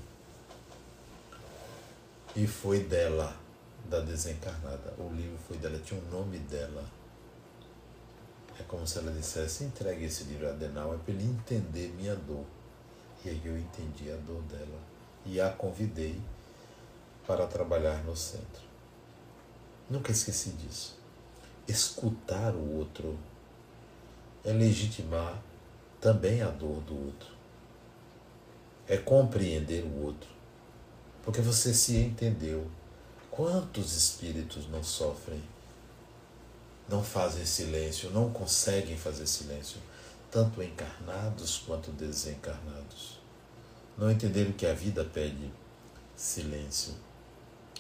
E 2.37 2.47
foi 2.47 2.81
dela, 2.81 3.35
da 3.89 4.01
desencarnada. 4.01 4.93
O 4.99 5.11
livro 5.15 5.39
foi 5.47 5.57
dela, 5.57 5.79
tinha 5.79 5.99
o 5.99 6.05
um 6.05 6.11
nome 6.11 6.39
dela. 6.39 6.85
É 8.59 8.63
como 8.63 8.87
se 8.87 8.99
ela 8.99 9.11
dissesse: 9.11 9.65
entregue 9.65 10.05
esse 10.05 10.25
livro 10.25 10.47
a 10.47 10.51
Adenal, 10.51 10.95
é 10.95 10.99
para 10.99 11.13
ele 11.13 11.25
entender 11.25 11.93
minha 11.97 12.15
dor. 12.15 12.45
E 13.25 13.31
aí 13.31 13.41
eu 13.45 13.59
entendi 13.59 14.11
a 14.11 14.17
dor 14.17 14.43
dela. 14.43 14.79
E 15.27 15.41
a 15.41 15.51
convidei 15.51 16.21
para 17.27 17.47
trabalhar 17.47 18.05
no 18.05 18.17
centro. 18.17 18.63
Nunca 19.89 20.13
esqueci 20.13 20.51
disso. 20.51 20.97
Escutar 21.67 22.55
o 22.55 22.79
outro 22.79 23.19
é 24.45 24.53
legitimar 24.53 25.43
também 26.01 26.43
a 26.43 26.49
dor 26.49 26.81
do 26.83 27.07
outro. 27.07 27.31
É 28.87 28.99
compreender 28.99 29.83
o 29.85 30.05
outro. 30.05 30.29
Porque 31.23 31.41
você 31.41 31.73
se 31.73 31.97
entendeu. 31.97 32.71
Quantos 33.31 33.97
espíritos 33.97 34.69
não 34.69 34.83
sofrem, 34.83 35.43
não 36.89 37.03
fazem 37.03 37.45
silêncio, 37.45 38.11
não 38.11 38.31
conseguem 38.31 38.97
fazer 38.97 39.27
silêncio, 39.27 39.81
tanto 40.31 40.63
encarnados 40.63 41.59
quanto 41.67 41.91
desencarnados? 41.93 43.19
Não 43.97 44.11
entenderam 44.11 44.53
que 44.53 44.67
a 44.67 44.75
vida 44.75 45.05
pede 45.05 45.51
silêncio, 46.17 46.95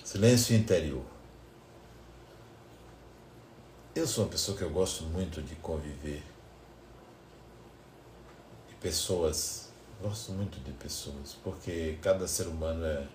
silêncio 0.04 0.56
interior. 0.56 1.04
Eu 3.94 4.06
sou 4.06 4.24
uma 4.24 4.30
pessoa 4.30 4.56
que 4.56 4.64
eu 4.64 4.70
gosto 4.70 5.04
muito 5.04 5.40
de 5.40 5.54
conviver. 5.56 6.22
De 8.68 8.74
pessoas. 8.76 9.68
Gosto 10.02 10.32
muito 10.32 10.58
de 10.60 10.72
pessoas, 10.72 11.36
porque 11.44 11.96
cada 12.02 12.26
ser 12.26 12.48
humano 12.48 12.84
é, 12.84 13.06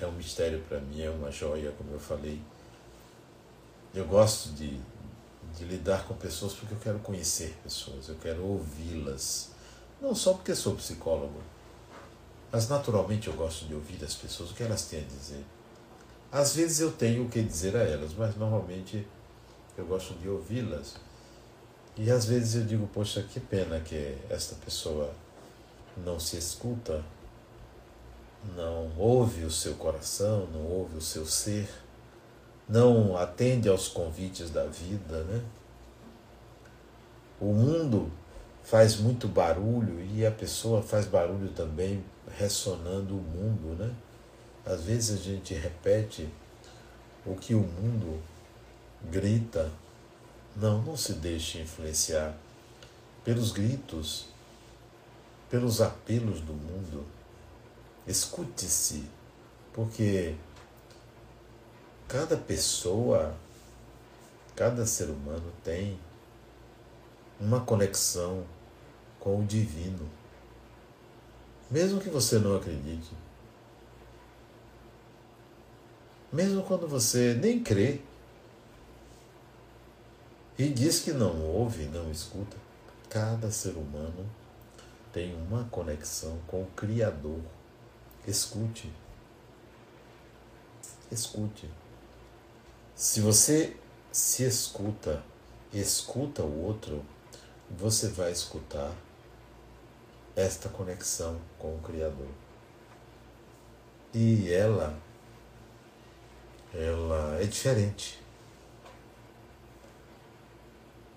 é 0.00 0.06
um 0.06 0.12
mistério 0.12 0.64
para 0.66 0.80
mim, 0.80 1.02
é 1.02 1.10
uma 1.10 1.30
joia, 1.30 1.70
como 1.72 1.92
eu 1.92 2.00
falei. 2.00 2.40
Eu 3.96 4.04
gosto 4.04 4.50
de, 4.50 4.78
de 5.56 5.64
lidar 5.64 6.04
com 6.04 6.12
pessoas 6.12 6.52
porque 6.52 6.74
eu 6.74 6.78
quero 6.78 6.98
conhecer 6.98 7.56
pessoas, 7.62 8.10
eu 8.10 8.16
quero 8.16 8.44
ouvi-las. 8.44 9.52
Não 10.02 10.14
só 10.14 10.34
porque 10.34 10.54
sou 10.54 10.76
psicólogo, 10.76 11.40
Mas 12.52 12.68
naturalmente 12.68 13.28
eu 13.28 13.32
gosto 13.32 13.64
de 13.64 13.74
ouvir 13.74 14.04
as 14.04 14.14
pessoas, 14.14 14.50
o 14.50 14.54
que 14.54 14.62
elas 14.62 14.82
têm 14.82 15.00
a 15.00 15.06
dizer. 15.06 15.42
Às 16.30 16.54
vezes 16.54 16.80
eu 16.80 16.92
tenho 16.92 17.24
o 17.24 17.28
que 17.30 17.42
dizer 17.42 17.74
a 17.74 17.84
elas, 17.84 18.12
mas 18.12 18.36
normalmente 18.36 19.08
eu 19.78 19.86
gosto 19.86 20.12
de 20.12 20.28
ouvi-las. 20.28 20.96
E 21.96 22.10
às 22.10 22.26
vezes 22.26 22.54
eu 22.54 22.64
digo, 22.64 22.86
poxa, 22.88 23.22
que 23.22 23.40
pena 23.40 23.80
que 23.80 24.18
esta 24.28 24.54
pessoa 24.56 25.10
não 25.96 26.20
se 26.20 26.36
escuta, 26.36 27.02
não 28.54 28.92
ouve 28.98 29.42
o 29.44 29.50
seu 29.50 29.74
coração, 29.76 30.46
não 30.48 30.66
ouve 30.66 30.98
o 30.98 31.00
seu 31.00 31.24
ser, 31.24 31.66
não 32.68 33.16
atende 33.16 33.68
aos 33.68 33.88
convites 33.88 34.50
da 34.50 34.64
vida, 34.64 35.22
né? 35.24 35.42
O 37.40 37.52
mundo 37.52 38.10
faz 38.62 38.96
muito 38.96 39.28
barulho 39.28 40.04
e 40.12 40.26
a 40.26 40.30
pessoa 40.30 40.82
faz 40.82 41.06
barulho 41.06 41.50
também 41.50 42.02
ressonando 42.36 43.16
o 43.16 43.20
mundo, 43.20 43.76
né? 43.78 43.94
Às 44.64 44.82
vezes 44.82 45.20
a 45.20 45.22
gente 45.22 45.54
repete 45.54 46.28
o 47.24 47.36
que 47.36 47.54
o 47.54 47.60
mundo 47.60 48.20
grita. 49.10 49.70
Não, 50.56 50.82
não 50.82 50.96
se 50.96 51.12
deixe 51.12 51.60
influenciar 51.60 52.34
pelos 53.22 53.52
gritos, 53.52 54.26
pelos 55.50 55.80
apelos 55.80 56.40
do 56.40 56.52
mundo. 56.52 57.04
Escute-se, 58.06 59.04
porque 59.72 60.34
cada 62.08 62.36
pessoa, 62.36 63.34
cada 64.54 64.86
ser 64.86 65.08
humano 65.08 65.52
tem 65.64 65.98
uma 67.40 67.60
conexão 67.60 68.44
com 69.18 69.40
o 69.40 69.44
divino. 69.44 70.08
Mesmo 71.70 72.00
que 72.00 72.08
você 72.08 72.38
não 72.38 72.56
acredite. 72.56 73.12
Mesmo 76.32 76.62
quando 76.62 76.86
você 76.86 77.34
nem 77.34 77.62
crê 77.62 78.00
e 80.58 80.68
diz 80.68 81.00
que 81.00 81.12
não 81.12 81.42
ouve, 81.42 81.84
não 81.86 82.10
escuta, 82.10 82.56
cada 83.10 83.50
ser 83.50 83.76
humano 83.76 84.26
tem 85.12 85.34
uma 85.34 85.64
conexão 85.64 86.38
com 86.46 86.62
o 86.62 86.66
Criador. 86.66 87.40
Escute. 88.26 88.92
Escute. 91.10 91.70
Se 92.96 93.20
você 93.20 93.76
se 94.10 94.42
escuta, 94.42 95.22
escuta 95.70 96.42
o 96.42 96.64
outro, 96.64 97.04
você 97.70 98.08
vai 98.08 98.32
escutar 98.32 98.90
esta 100.34 100.70
conexão 100.70 101.38
com 101.58 101.76
o 101.76 101.80
Criador. 101.80 102.30
E 104.14 104.50
ela, 104.50 104.98
ela 106.72 107.38
é 107.38 107.44
diferente. 107.44 108.18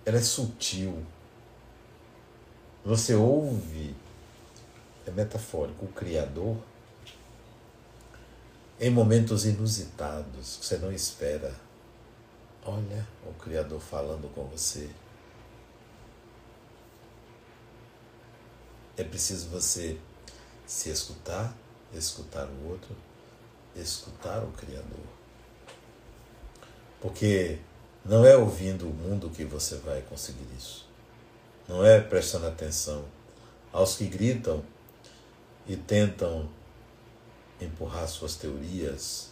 Ela 0.05 0.17
é 0.17 0.21
sutil. 0.21 1.05
Você 2.83 3.15
ouve, 3.15 3.95
é 5.07 5.11
metafórico, 5.11 5.85
o 5.85 5.93
Criador 5.93 6.57
em 8.79 8.89
momentos 8.89 9.45
inusitados 9.45 10.57
que 10.57 10.65
você 10.65 10.77
não 10.77 10.91
espera. 10.91 11.68
Olha 12.65 13.07
o 13.25 13.33
Criador 13.33 13.79
falando 13.79 14.33
com 14.33 14.45
você. 14.45 14.89
É 18.97 19.03
preciso 19.03 19.47
você 19.49 19.97
se 20.65 20.89
escutar, 20.89 21.55
escutar 21.93 22.47
o 22.47 22.69
outro, 22.69 22.95
escutar 23.75 24.43
o 24.43 24.51
Criador. 24.51 25.05
Porque 26.99 27.59
não 28.03 28.25
é 28.25 28.35
ouvindo 28.35 28.89
o 28.89 28.93
mundo 28.93 29.29
que 29.29 29.45
você 29.45 29.77
vai 29.77 30.01
conseguir 30.01 30.47
isso. 30.57 30.85
Não 31.67 31.85
é 31.85 32.01
prestando 32.01 32.47
atenção 32.47 33.05
aos 33.71 33.95
que 33.95 34.05
gritam 34.05 34.63
e 35.67 35.77
tentam 35.77 36.49
empurrar 37.61 38.07
suas 38.07 38.35
teorias, 38.35 39.28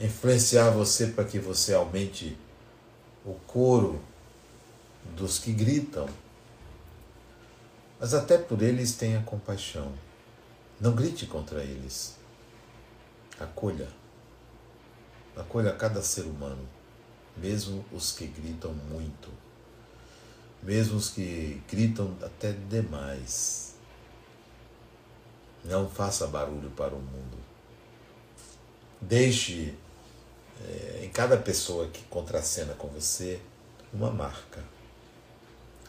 influenciar 0.00 0.70
você 0.70 1.08
para 1.08 1.24
que 1.24 1.38
você 1.38 1.74
aumente 1.74 2.36
o 3.24 3.34
coro 3.46 4.00
dos 5.16 5.38
que 5.38 5.52
gritam 5.52 6.08
mas 7.98 8.12
até 8.14 8.36
por 8.36 8.62
eles 8.62 8.94
tenha 8.94 9.22
compaixão. 9.22 9.92
Não 10.80 10.94
grite 10.94 11.26
contra 11.26 11.62
eles. 11.62 12.16
Acolha. 13.40 13.88
Acolha 15.34 15.72
cada 15.72 16.02
ser 16.02 16.22
humano, 16.22 16.66
mesmo 17.36 17.84
os 17.92 18.10
que 18.12 18.26
gritam 18.26 18.72
muito, 18.72 19.28
mesmo 20.62 20.96
os 20.96 21.10
que 21.10 21.62
gritam 21.68 22.16
até 22.22 22.52
demais. 22.52 23.74
Não 25.62 25.90
faça 25.90 26.26
barulho 26.26 26.70
para 26.70 26.94
o 26.94 26.98
mundo. 26.98 27.36
Deixe 28.98 29.74
é, 30.64 31.04
em 31.04 31.08
cada 31.10 31.36
pessoa 31.36 31.88
que 31.88 32.04
contracena 32.04 32.74
com 32.74 32.88
você 32.88 33.40
uma 33.92 34.10
marca 34.10 34.62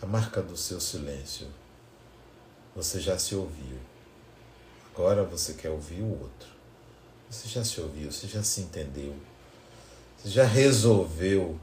a 0.02 0.06
marca 0.06 0.42
do 0.42 0.56
seu 0.56 0.80
silêncio 0.80 1.48
você 2.78 3.00
já 3.00 3.18
se 3.18 3.34
ouviu. 3.34 3.80
Agora 4.94 5.24
você 5.24 5.56
quer 5.56 5.72
ouvir 5.72 6.00
o 6.00 6.12
outro. 6.12 6.50
Você 7.28 7.48
já 7.48 7.64
se 7.64 7.82
ouviu, 7.82 8.12
você 8.12 8.28
já 8.28 8.44
se 8.44 8.62
entendeu. 8.62 9.16
Você 10.16 10.30
já 10.30 10.44
resolveu. 10.44 11.60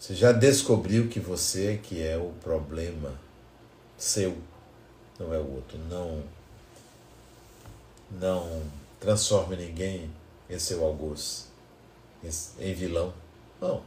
Você 0.00 0.14
já 0.14 0.32
descobriu 0.32 1.08
que 1.08 1.20
você 1.20 1.74
é 1.74 1.76
que 1.76 2.02
é 2.02 2.16
o 2.16 2.32
problema 2.42 3.12
seu, 3.98 4.38
não 5.18 5.34
é 5.34 5.38
o 5.38 5.54
outro. 5.54 5.78
Não 5.90 6.22
não 8.10 8.62
transforme 8.98 9.56
ninguém 9.56 10.10
em 10.48 10.58
seu 10.58 10.82
algoz, 10.82 11.48
em 12.58 12.74
vilão. 12.74 13.12
Não. 13.60 13.82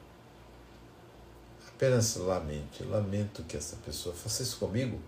Apenas 1.68 2.16
lamente. 2.16 2.84
Lamento 2.84 3.44
que 3.44 3.58
essa 3.58 3.76
pessoa 3.78 4.16
faça 4.16 4.44
isso 4.44 4.58
comigo. 4.58 5.00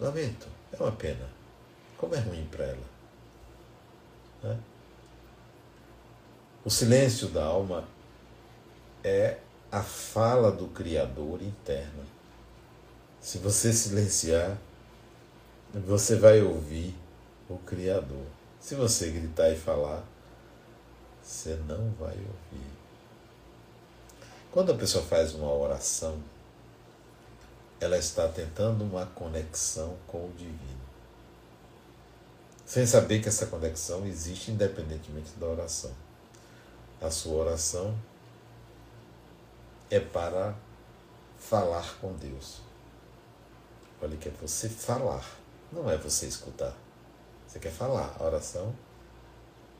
Lamento, 0.00 0.46
é 0.72 0.82
uma 0.82 0.92
pena. 0.92 1.28
Como 1.96 2.14
é 2.14 2.18
ruim 2.18 2.46
para 2.50 2.64
ela. 2.64 2.86
Né? 4.42 4.58
O 6.64 6.70
silêncio 6.70 7.28
da 7.28 7.44
alma 7.44 7.84
é 9.02 9.38
a 9.70 9.82
fala 9.82 10.50
do 10.50 10.68
Criador 10.68 11.42
interno. 11.42 12.04
Se 13.20 13.38
você 13.38 13.72
silenciar, 13.72 14.56
você 15.74 16.16
vai 16.16 16.40
ouvir 16.40 16.94
o 17.48 17.58
Criador. 17.58 18.26
Se 18.60 18.74
você 18.74 19.10
gritar 19.10 19.50
e 19.50 19.56
falar, 19.56 20.04
você 21.28 21.54
não 21.68 21.90
vai 21.90 22.16
ouvir. 22.16 22.70
Quando 24.50 24.72
a 24.72 24.74
pessoa 24.74 25.04
faz 25.04 25.34
uma 25.34 25.52
oração, 25.52 26.22
ela 27.78 27.98
está 27.98 28.26
tentando 28.28 28.82
uma 28.82 29.04
conexão 29.04 29.94
com 30.06 30.26
o 30.26 30.32
divino. 30.32 30.88
Sem 32.64 32.86
saber 32.86 33.20
que 33.20 33.28
essa 33.28 33.46
conexão 33.46 34.06
existe 34.06 34.50
independentemente 34.50 35.32
da 35.38 35.46
oração. 35.46 35.92
A 37.00 37.10
sua 37.10 37.44
oração 37.44 37.96
é 39.90 40.00
para 40.00 40.56
falar 41.38 41.94
com 42.00 42.14
Deus. 42.14 42.62
Olha 44.00 44.16
que 44.16 44.30
é 44.30 44.32
você 44.32 44.68
falar, 44.68 45.24
não 45.70 45.90
é 45.90 45.96
você 45.98 46.26
escutar. 46.26 46.74
Você 47.46 47.58
quer 47.58 47.72
falar. 47.72 48.16
A 48.18 48.24
oração 48.24 48.74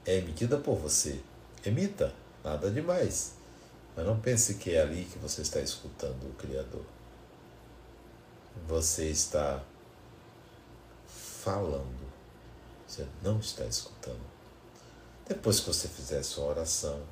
é 0.05 0.17
emitida 0.17 0.59
por 0.59 0.77
você. 0.77 1.23
Emita, 1.65 2.15
nada 2.45 2.71
demais. 2.71 3.35
Mas 3.97 4.07
não 4.07 4.21
pense 4.21 4.55
que 4.55 4.75
é 4.75 4.81
ali 4.81 5.05
que 5.05 5.19
você 5.19 5.43
está 5.43 5.61
escutando 5.61 6.25
o 6.25 6.35
Criador 6.35 6.85
você 8.67 9.11
está 9.11 9.63
falando, 11.07 12.07
você 12.87 13.07
não 13.23 13.39
está 13.39 13.65
escutando. 13.65 14.21
Depois 15.27 15.61
que 15.61 15.67
você 15.67 15.89
fizer 15.89 16.23
sua 16.23 16.47
oração, 16.47 17.03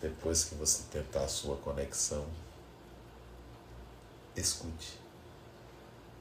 depois 0.00 0.44
que 0.44 0.54
você 0.54 0.82
tentar 0.90 1.24
a 1.24 1.28
sua 1.28 1.56
conexão, 1.58 2.26
escute. 4.34 4.98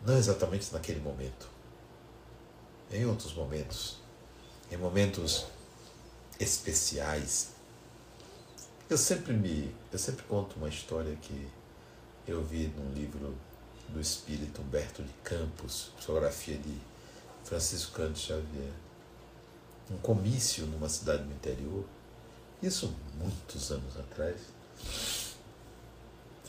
Não 0.05 0.17
exatamente 0.17 0.71
naquele 0.73 0.99
momento, 0.99 1.49
em 2.91 3.05
outros 3.05 3.33
momentos, 3.33 3.97
em 4.71 4.77
momentos 4.77 5.47
especiais. 6.39 7.49
Eu 8.89 8.97
sempre 8.97 9.33
me, 9.33 9.73
eu 9.91 9.97
sempre 9.97 10.23
conto 10.23 10.57
uma 10.57 10.69
história 10.69 11.15
que 11.15 11.47
eu 12.27 12.43
vi 12.43 12.67
num 12.67 12.93
livro 12.93 13.35
do 13.89 13.99
espírito 13.99 14.61
Humberto 14.61 15.03
de 15.03 15.13
Campos, 15.23 15.91
fotografia 15.97 16.57
de 16.57 16.77
Francisco 17.43 17.93
Cândido 17.93 18.19
Xavier. 18.19 18.73
Um 19.89 19.97
comício 19.97 20.65
numa 20.65 20.89
cidade 20.89 21.23
do 21.23 21.31
interior, 21.31 21.85
isso 22.61 22.93
muitos 23.19 23.71
anos 23.71 23.95
atrás. 23.97 24.35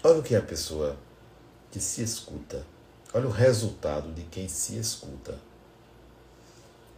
Olha 0.03 0.19
o 0.19 0.23
que 0.23 0.35
é 0.35 0.39
a 0.39 0.43
pessoa 0.43 0.97
que 1.71 1.81
se 1.81 2.03
escuta. 2.03 2.65
Olha 3.13 3.27
o 3.27 3.31
resultado 3.31 4.13
de 4.15 4.23
quem 4.25 4.49
se 4.49 4.79
escuta. 4.79 5.39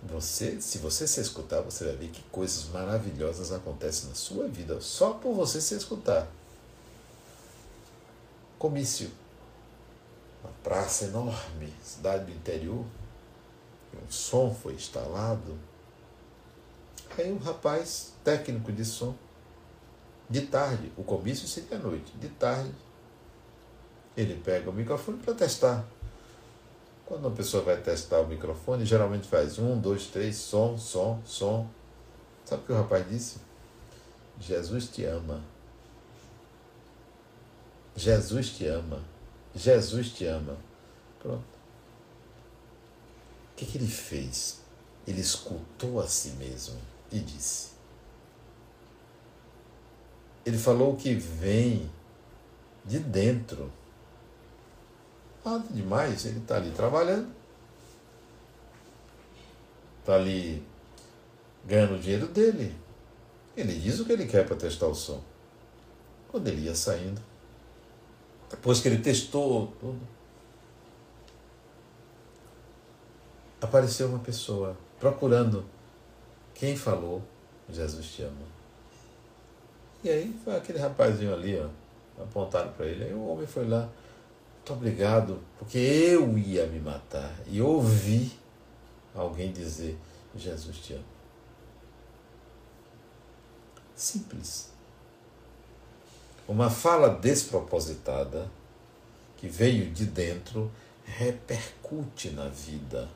Você, 0.03 0.61
se 0.61 0.79
você 0.79 1.07
se 1.07 1.21
escutar, 1.21 1.61
você 1.61 1.85
vai 1.85 1.97
ver 1.97 2.09
que 2.09 2.23
coisas 2.31 2.67
maravilhosas 2.69 3.53
acontecem 3.53 4.09
na 4.09 4.15
sua 4.15 4.47
vida 4.47 4.81
só 4.81 5.15
por 5.15 5.35
você 5.35 5.61
se 5.61 5.75
escutar. 5.75 6.29
Comício. 8.59 9.11
Uma 10.43 10.53
praça 10.63 11.07
enorme, 11.07 11.73
cidade 11.83 12.27
do 12.27 12.33
interior. 12.33 12.85
Um 13.95 14.11
som 14.11 14.55
foi 14.55 14.75
instalado. 14.75 15.59
Aí 17.17 17.33
um 17.33 17.39
rapaz, 17.39 18.13
técnico 18.23 18.71
de 18.71 18.85
som, 18.85 19.15
de 20.31 20.43
tarde, 20.43 20.93
o 20.97 21.03
comício 21.03 21.49
seria 21.49 21.79
à 21.79 21.81
noite, 21.81 22.13
de 22.19 22.29
tarde, 22.29 22.71
ele 24.17 24.35
pega 24.35 24.69
o 24.69 24.73
microfone 24.73 25.19
para 25.19 25.35
testar. 25.35 25.85
Quando 27.09 27.25
uma 27.25 27.35
pessoa 27.35 27.63
vai 27.63 27.81
testar 27.81 28.21
o 28.21 28.27
microfone, 28.27 28.85
geralmente 28.85 29.27
faz 29.27 29.59
um, 29.59 29.81
dois, 29.81 30.09
três, 30.09 30.37
som, 30.37 30.77
som, 30.77 31.23
som. 31.25 31.67
Sabe 32.45 32.63
o 32.63 32.67
que 32.67 32.73
o 32.73 32.77
rapaz 32.77 33.09
disse? 33.09 33.39
Jesus 34.39 34.89
te 34.89 35.07
ama. 35.07 35.43
Jesus 37.97 38.51
te 38.51 38.67
ama. 38.67 39.03
Jesus 39.55 40.11
te 40.11 40.27
ama. 40.27 40.59
Pronto. 41.19 41.39
O 43.53 43.57
que, 43.57 43.65
que 43.65 43.79
ele 43.79 43.89
fez? 43.89 44.61
Ele 45.07 45.23
escutou 45.23 46.01
a 46.01 46.07
si 46.07 46.33
mesmo 46.33 46.79
e 47.11 47.19
disse. 47.21 47.71
Ele 50.45 50.59
falou 50.59 50.95
que 50.95 51.15
vem 51.15 51.91
de 52.85 52.99
dentro 52.99 53.73
Nada 55.45 55.65
demais, 55.71 56.25
ele 56.27 56.39
está 56.39 56.57
ali 56.57 56.71
trabalhando, 56.71 57.33
está 60.01 60.15
ali 60.15 60.63
ganhando 61.65 61.95
o 61.95 61.99
dinheiro 61.99 62.27
dele. 62.27 62.77
Ele 63.57 63.75
diz 63.75 63.99
o 63.99 64.05
que 64.05 64.13
ele 64.13 64.27
quer 64.27 64.47
para 64.47 64.57
testar 64.57 64.87
o 64.87 64.95
som. 64.95 65.23
Quando 66.31 66.47
ele 66.49 66.63
ia 66.63 66.75
saindo, 66.75 67.21
depois 68.51 68.81
que 68.81 68.89
ele 68.89 68.99
testou 68.99 69.69
tudo, 69.81 70.01
apareceu 73.61 74.09
uma 74.09 74.19
pessoa 74.19 74.77
procurando 75.01 75.65
quem 76.55 76.77
falou 76.77 77.23
Jesus 77.71 78.07
te 78.07 78.23
ama. 78.23 78.59
E 80.03 80.09
aí 80.09 80.35
foi 80.45 80.57
aquele 80.57 80.79
rapazinho 80.79 81.35
ali, 81.35 81.59
ó, 81.61 82.23
apontaram 82.23 82.73
para 82.73 82.87
ele. 82.87 83.05
Aí 83.05 83.13
o 83.13 83.27
homem 83.27 83.47
foi 83.47 83.69
lá, 83.69 83.89
muito 84.69 84.73
obrigado, 84.73 85.43
porque 85.59 85.79
eu 85.79 86.37
ia 86.37 86.67
me 86.67 86.79
matar 86.79 87.35
e 87.47 87.61
ouvi 87.63 88.31
alguém 89.15 89.51
dizer: 89.51 89.97
Jesus 90.37 90.77
te 90.77 90.93
ama. 90.93 91.05
Simples. 93.97 94.69
Uma 96.47 96.71
fala 96.71 97.09
despropositada 97.09 98.51
que 99.39 99.49
veio 99.49 99.91
de 99.91 100.05
dentro 100.05 100.71
repercute 101.05 102.31
na 102.31 102.49
vida, 102.49 103.09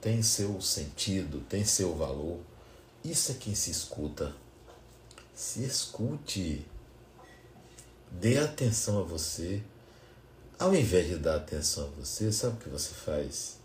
tem 0.00 0.22
seu 0.22 0.60
sentido, 0.60 1.40
tem 1.48 1.64
seu 1.64 1.94
valor. 1.96 2.38
Isso 3.04 3.32
é 3.32 3.34
quem 3.34 3.54
se 3.54 3.70
escuta. 3.70 4.34
Se 5.34 5.64
escute. 5.64 6.64
Dê 8.12 8.38
atenção 8.38 9.00
a 9.00 9.02
você. 9.02 9.62
Ao 10.60 10.74
invés 10.74 11.08
de 11.08 11.16
dar 11.16 11.36
atenção 11.36 11.86
a 11.86 12.00
você, 12.02 12.30
sabe 12.30 12.56
o 12.56 12.58
que 12.58 12.68
você 12.68 12.92
faz? 12.92 13.58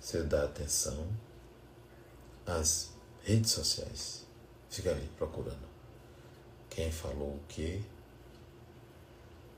Você 0.00 0.22
dá 0.22 0.44
atenção 0.44 1.04
às 2.46 2.92
redes 3.24 3.50
sociais. 3.50 4.24
Fica 4.70 4.92
ali 4.92 5.10
procurando. 5.18 5.66
Quem 6.70 6.92
falou 6.92 7.30
o 7.30 7.40
quê? 7.48 7.82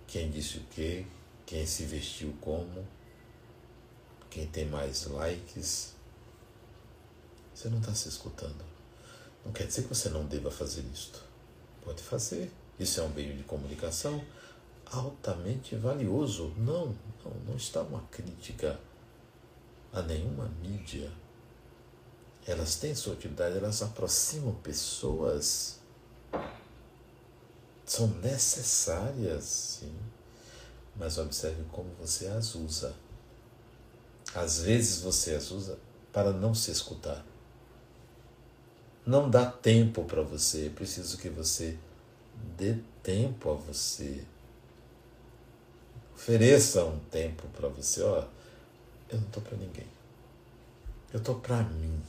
Quem 0.06 0.30
disse 0.30 0.56
o 0.56 0.64
quê? 0.70 1.04
Quem 1.44 1.66
se 1.66 1.84
vestiu 1.84 2.34
como? 2.40 2.88
Quem 4.30 4.46
tem 4.46 4.64
mais 4.64 5.04
likes? 5.04 5.92
Você 7.54 7.68
não 7.68 7.78
está 7.78 7.94
se 7.94 8.08
escutando. 8.08 8.64
Não 9.44 9.52
quer 9.52 9.66
dizer 9.66 9.82
que 9.82 9.88
você 9.90 10.08
não 10.08 10.24
deva 10.24 10.50
fazer 10.50 10.82
isto. 10.94 11.22
Pode 11.84 12.02
fazer. 12.02 12.50
Isso 12.80 13.00
é 13.00 13.02
um 13.02 13.10
meio 13.10 13.36
de 13.36 13.42
comunicação 13.42 14.24
altamente 14.90 15.76
valioso. 15.76 16.52
Não, 16.56 16.94
não, 17.24 17.32
não 17.46 17.56
está 17.56 17.82
uma 17.82 18.02
crítica 18.10 18.78
a 19.92 20.02
nenhuma 20.02 20.48
mídia. 20.62 21.10
Elas 22.46 22.76
têm 22.76 22.94
sua 22.94 23.12
utilidade, 23.12 23.56
elas 23.56 23.82
aproximam 23.82 24.54
pessoas. 24.54 25.78
São 27.84 28.08
necessárias, 28.08 29.44
sim. 29.44 29.94
Mas 30.96 31.18
observe 31.18 31.62
como 31.70 31.90
você 32.00 32.26
as 32.26 32.54
usa. 32.54 32.94
Às 34.34 34.60
vezes 34.60 35.00
você 35.00 35.34
as 35.34 35.50
usa 35.50 35.78
para 36.12 36.32
não 36.32 36.54
se 36.54 36.70
escutar. 36.70 37.24
Não 39.06 39.30
dá 39.30 39.50
tempo 39.50 40.04
para 40.04 40.22
você, 40.22 40.66
é 40.66 40.70
preciso 40.70 41.16
que 41.16 41.30
você 41.30 41.78
dê 42.56 42.76
tempo 43.02 43.50
a 43.50 43.54
você 43.54 44.24
Ofereça 46.18 46.84
um 46.84 46.98
tempo 46.98 47.46
para 47.56 47.68
você, 47.68 48.02
ó. 48.02 48.24
Eu 49.08 49.18
não 49.18 49.26
estou 49.28 49.40
para 49.40 49.56
ninguém. 49.56 49.86
Eu 51.12 51.20
estou 51.20 51.36
para 51.36 51.62
mim. 51.62 52.02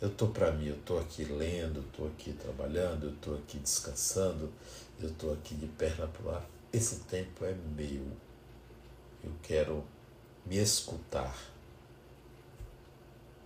Eu 0.00 0.08
estou 0.08 0.28
para 0.28 0.50
mim, 0.50 0.66
eu 0.66 0.74
estou 0.74 0.98
aqui 0.98 1.24
lendo, 1.24 1.80
estou 1.80 2.08
aqui 2.08 2.32
trabalhando, 2.32 3.06
eu 3.06 3.12
estou 3.12 3.36
aqui 3.36 3.58
descansando, 3.58 4.52
eu 5.00 5.08
estou 5.08 5.32
aqui 5.32 5.54
de 5.54 5.68
perna 5.68 6.08
para 6.08 6.26
o 6.26 6.34
ar. 6.34 6.44
Esse 6.72 6.96
tempo 6.96 7.44
é 7.44 7.54
meu. 7.76 8.04
Eu 9.22 9.30
quero 9.44 9.84
me 10.44 10.56
escutar. 10.56 11.38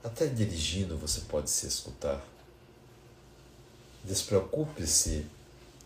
Até 0.02 0.26
dirigindo 0.26 0.96
você 0.96 1.20
pode 1.28 1.50
se 1.50 1.66
escutar. 1.66 2.26
Despreocupe-se 4.02 5.26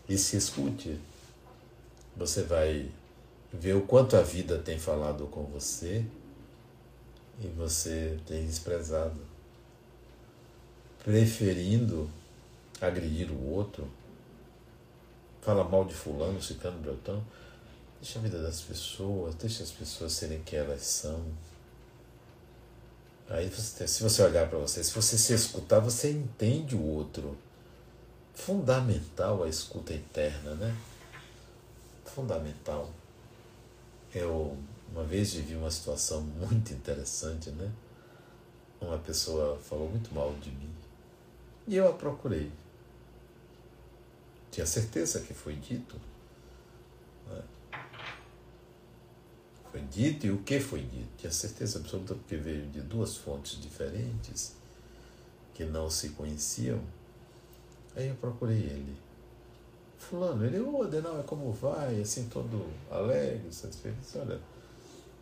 e 0.07 0.17
se 0.17 0.37
escute 0.37 0.97
você 2.15 2.43
vai 2.43 2.89
ver 3.51 3.75
o 3.75 3.81
quanto 3.81 4.15
a 4.15 4.21
vida 4.21 4.57
tem 4.57 4.79
falado 4.79 5.27
com 5.27 5.43
você 5.43 6.05
e 7.39 7.47
você 7.47 8.17
tem 8.25 8.45
desprezado, 8.45 9.19
preferindo 11.03 12.09
agredir 12.81 13.31
o 13.31 13.53
outro, 13.53 13.89
fala 15.41 15.63
mal 15.63 15.85
de 15.85 15.93
fulano, 15.93 16.41
ciclano, 16.41 16.79
brotão. 16.79 17.23
Deixa 18.01 18.19
a 18.19 18.21
vida 18.21 18.41
das 18.41 18.61
pessoas, 18.61 19.35
deixa 19.35 19.63
as 19.63 19.71
pessoas 19.71 20.13
serem 20.13 20.41
quem 20.43 20.59
elas 20.59 20.81
são. 20.81 21.23
Aí, 23.29 23.49
você, 23.49 23.87
se 23.87 24.03
você 24.03 24.21
olhar 24.21 24.47
para 24.47 24.59
você, 24.59 24.83
se 24.83 24.93
você 24.93 25.17
se 25.17 25.33
escutar, 25.33 25.79
você 25.79 26.11
entende 26.11 26.75
o 26.75 26.83
outro. 26.83 27.37
Fundamental 28.33 29.43
a 29.43 29.47
escuta 29.47 29.93
interna, 29.93 30.53
né? 30.55 30.75
Fundamental. 32.11 32.89
Eu 34.13 34.57
uma 34.91 35.03
vez 35.03 35.33
vivi 35.33 35.55
uma 35.55 35.71
situação 35.71 36.21
muito 36.39 36.73
interessante, 36.73 37.49
né? 37.51 37.71
Uma 38.79 38.97
pessoa 38.97 39.57
falou 39.59 39.89
muito 39.89 40.13
mal 40.13 40.33
de 40.35 40.51
mim 40.51 40.75
e 41.67 41.75
eu 41.75 41.87
a 41.89 41.93
procurei. 41.93 42.51
Tinha 44.51 44.65
certeza 44.65 45.19
que 45.19 45.33
foi 45.33 45.55
dito. 45.55 45.99
Né? 47.27 47.43
Foi 49.71 49.81
dito 49.81 50.27
e 50.27 50.31
o 50.31 50.37
que 50.43 50.59
foi 50.59 50.81
dito? 50.81 51.09
Tinha 51.17 51.31
certeza 51.31 51.79
absoluta 51.79 52.13
porque 52.13 52.37
veio 52.37 52.67
de 52.67 52.81
duas 52.81 53.17
fontes 53.17 53.59
diferentes 53.59 54.55
que 55.53 55.65
não 55.65 55.89
se 55.89 56.09
conheciam. 56.09 56.79
Aí 57.95 58.09
eu 58.09 58.15
procurei 58.15 58.57
ele. 58.57 58.95
Fulano, 59.97 60.45
ele, 60.45 60.59
ô 60.59 60.83
Adenal, 60.83 61.23
como 61.23 61.51
vai? 61.51 62.01
Assim, 62.01 62.27
todo 62.27 62.67
alegre, 62.91 63.51
satisfeito. 63.51 63.97
Olha, 64.15 64.39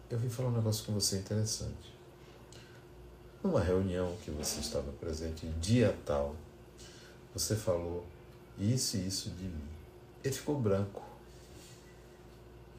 eu 0.10 0.18
vim 0.18 0.30
falar 0.30 0.50
um 0.50 0.54
negócio 0.54 0.86
com 0.86 0.94
você 0.94 1.18
interessante. 1.18 1.94
Numa 3.44 3.60
reunião 3.60 4.16
que 4.24 4.32
você 4.32 4.60
estava 4.60 4.92
presente, 4.94 5.46
dia 5.60 5.96
tal, 6.06 6.36
você 7.34 7.56
falou 7.56 8.06
isso 8.58 8.98
e 8.98 9.08
isso 9.08 9.30
de 9.32 9.46
mim. 9.46 9.68
Ele 10.24 10.34
ficou 10.34 10.60
branco. 10.60 11.02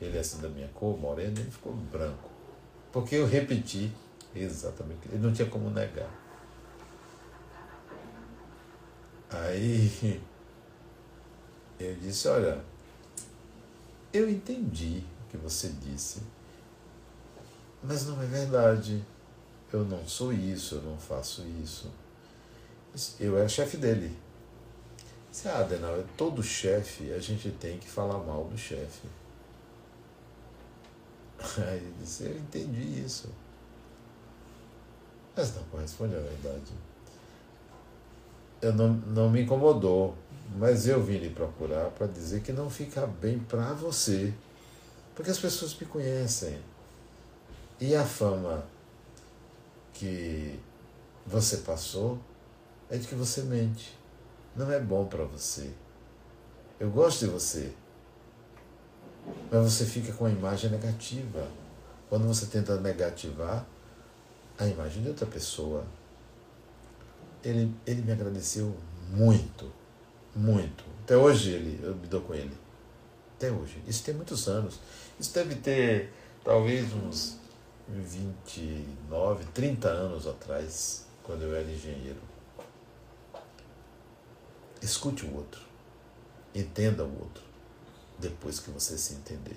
ele 0.01 0.17
é 0.17 0.21
assim 0.21 0.41
da 0.41 0.49
minha 0.49 0.69
cor, 0.69 0.99
moreno, 0.99 1.39
ele 1.39 1.51
ficou 1.51 1.73
branco. 1.73 2.31
Porque 2.93 3.17
eu 3.17 3.27
repeti 3.27 3.93
exatamente, 4.35 5.09
ele 5.09 5.19
não 5.19 5.33
tinha 5.33 5.49
como 5.49 5.71
negar. 5.71 6.11
Aí 9.31 10.21
eu 11.85 11.97
disse, 11.97 12.29
olha, 12.29 12.63
eu 14.13 14.29
entendi 14.29 15.03
o 15.27 15.31
que 15.31 15.37
você 15.37 15.69
disse, 15.69 16.23
mas 17.83 18.07
não 18.07 18.21
é 18.23 18.27
verdade. 18.27 19.05
Eu 19.73 19.85
não 19.85 20.07
sou 20.07 20.33
isso, 20.33 20.77
eu 20.77 20.83
não 20.83 20.97
faço 20.97 21.43
isso. 21.63 21.91
Eu 23.19 23.37
era 23.37 23.49
chefe 23.49 23.77
dele. 23.77 24.17
Se 25.33 25.49
ah, 25.49 25.59
Adenauer, 25.59 26.05
todo 26.17 26.45
chefe 26.45 27.13
a 27.13 27.19
gente 27.19 27.51
tem 27.51 27.77
que 27.77 27.89
falar 27.89 28.19
mal 28.19 28.45
do 28.45 28.57
chefe. 28.57 29.09
Aí 31.67 31.79
ele 31.79 31.95
disse, 31.99 32.23
eu 32.25 32.39
entendi 32.39 33.05
isso. 33.05 33.29
Mas 35.37 35.55
não 35.57 35.65
corresponde 35.65 36.15
à 36.15 36.21
verdade. 36.21 36.73
Eu 38.63 38.73
não, 38.73 38.93
não 38.93 39.29
me 39.29 39.43
incomodou, 39.43 40.17
mas 40.57 40.87
eu 40.87 41.03
vim 41.03 41.19
lhe 41.19 41.31
procurar 41.31 41.91
para 41.91 42.07
dizer 42.07 42.43
que 42.43 42.53
não 42.53 42.69
fica 42.71 43.07
bem 43.07 43.39
para 43.39 43.73
você. 43.73 44.33
Porque 45.15 45.31
as 45.31 45.39
pessoas 45.39 45.77
me 45.79 45.87
conhecem. 45.87 46.59
E 47.81 47.95
a 47.95 48.05
fama 48.05 48.65
que 49.93 50.59
você 51.27 51.59
passou 51.59 52.19
é 52.91 52.97
de 52.97 53.07
que 53.07 53.15
você 53.15 53.43
mente. 53.43 53.97
Não 54.57 54.71
é 54.71 54.79
bom 54.79 55.07
para 55.07 55.25
você. 55.25 55.71
Eu 56.79 56.91
gosto 56.91 57.21
de 57.21 57.27
você. 57.27 57.73
Mas 59.51 59.73
você 59.73 59.85
fica 59.85 60.13
com 60.13 60.27
a 60.27 60.31
imagem 60.31 60.71
negativa. 60.71 61.49
Quando 62.09 62.27
você 62.27 62.47
tenta 62.47 62.79
negativar 62.81 63.67
a 64.59 64.67
imagem 64.67 65.03
de 65.03 65.09
outra 65.09 65.27
pessoa, 65.27 65.85
ele, 67.43 67.75
ele 67.87 68.03
me 68.03 68.13
agradeceu 68.13 68.75
muito, 69.11 69.71
muito. 70.35 70.85
Até 71.03 71.17
hoje 71.17 71.51
ele, 71.51 71.81
eu 71.83 71.95
me 71.95 72.07
dou 72.07 72.21
com 72.21 72.35
ele. 72.35 72.57
Até 73.37 73.51
hoje. 73.51 73.83
Isso 73.87 74.03
tem 74.05 74.15
muitos 74.15 74.49
anos. 74.49 74.79
Isso 75.19 75.33
deve 75.35 75.55
ter 75.57 76.13
talvez 76.43 76.93
uns 76.93 77.37
29, 77.89 79.45
30 79.53 79.89
anos 79.89 80.27
atrás, 80.27 81.07
quando 81.23 81.43
eu 81.43 81.55
era 81.55 81.71
engenheiro. 81.71 82.21
Escute 84.81 85.25
o 85.25 85.35
outro. 85.35 85.61
Entenda 86.55 87.05
o 87.05 87.21
outro. 87.21 87.43
Depois 88.19 88.61
que 88.61 88.71
você 88.71 88.97
se 88.97 89.15
entender. 89.15 89.57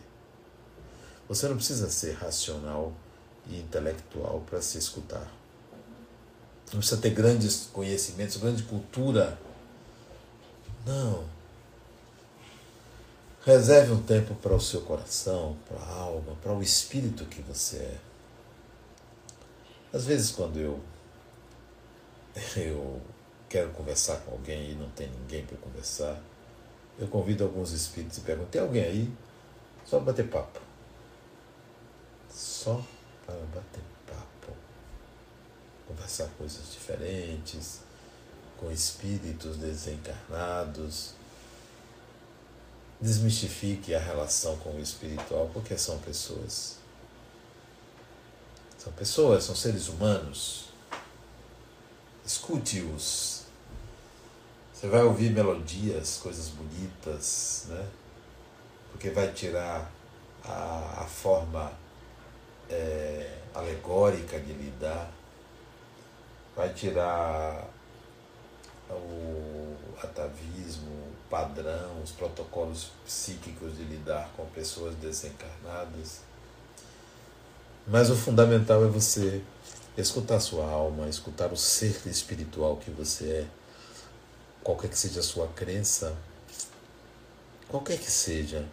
Você 1.28 1.48
não 1.48 1.56
precisa 1.56 1.90
ser 1.90 2.14
racional 2.14 2.94
e 3.50 3.60
intelectual 3.60 4.42
para 4.50 4.62
se 4.62 4.78
escutar. 4.78 5.32
Não 6.72 6.80
precisa 6.80 7.00
ter 7.00 7.12
grandes 7.12 7.70
conhecimentos, 7.72 8.38
grande 8.38 8.64
cultura. 8.64 9.40
Não. 10.88 11.26
Reserve 13.46 13.92
um 13.92 14.02
tempo 14.02 14.34
para 14.36 14.56
o 14.56 14.60
seu 14.60 14.82
coração, 14.82 15.58
para 15.68 15.78
a 15.78 15.96
alma, 16.00 16.34
para 16.42 16.54
o 16.54 16.64
espírito 16.64 17.26
que 17.26 17.42
você 17.42 17.78
é. 17.78 17.98
Às 19.94 20.06
vezes, 20.06 20.32
quando 20.32 20.58
eu, 20.58 20.80
eu 22.56 23.02
quero 23.50 23.70
conversar 23.72 24.18
com 24.22 24.32
alguém 24.32 24.72
e 24.72 24.76
não 24.76 24.90
tem 24.92 25.10
ninguém 25.10 25.46
para 25.46 25.58
conversar, 25.58 26.22
eu 26.98 27.08
convido 27.10 27.44
alguns 27.44 27.74
espíritos 27.74 28.20
e 28.20 28.22
pergunto: 28.22 28.50
tem 28.50 28.62
alguém 28.62 28.84
aí? 28.84 29.12
Só 29.86 30.00
bater 30.00 30.30
papo. 30.30 30.62
Só 32.30 32.82
para 33.26 33.36
bater 33.36 33.84
papo. 34.06 34.54
Conversar 35.86 36.30
coisas 36.38 36.72
diferentes, 36.72 37.82
com 38.58 38.72
espíritos 38.72 39.58
desencarnados. 39.58 41.14
Desmistifique 43.00 43.94
a 43.94 44.00
relação 44.00 44.58
com 44.58 44.72
o 44.72 44.80
espiritual, 44.80 45.50
porque 45.54 45.78
são 45.78 46.00
pessoas. 46.00 46.78
São 48.78 48.92
pessoas, 48.94 49.44
são 49.44 49.56
seres 49.56 49.88
humanos. 49.88 50.70
Escute-os. 52.26 53.44
Você 54.74 54.88
vai 54.88 55.04
ouvir 55.04 55.32
melodias, 55.32 56.18
coisas 56.18 56.50
bonitas, 56.50 57.66
né? 57.70 57.88
Porque 58.92 59.10
vai 59.10 59.32
tirar 59.32 59.92
a, 60.44 61.02
a 61.02 61.06
forma 61.06 61.72
é, 62.70 63.40
alegórica 63.54 64.40
de 64.40 64.54
lidar, 64.54 65.12
vai 66.56 66.74
tirar 66.74 67.68
o 68.94 69.78
atavismo, 70.02 70.90
o 70.90 71.30
padrão, 71.30 72.02
os 72.04 72.12
protocolos 72.12 72.92
psíquicos 73.06 73.76
de 73.78 73.84
lidar 73.84 74.30
com 74.36 74.46
pessoas 74.48 74.96
desencarnadas 74.96 76.28
mas 77.90 78.10
o 78.10 78.18
fundamental 78.18 78.84
é 78.84 78.88
você 78.90 79.42
escutar 79.98 80.42
sua 80.42 80.70
alma, 80.70 81.08
escutar 81.08 81.54
o 81.54 81.56
ser 81.56 82.06
espiritual 82.06 82.76
que 82.76 82.92
você 82.92 83.30
é, 83.30 83.48
qualquer 84.62 84.90
que 84.90 85.00
seja 85.00 85.22
a 85.22 85.24
sua 85.24 85.48
crença, 85.48 86.14
qualquer 87.70 87.98
que 87.98 88.12
seja, 88.12 88.66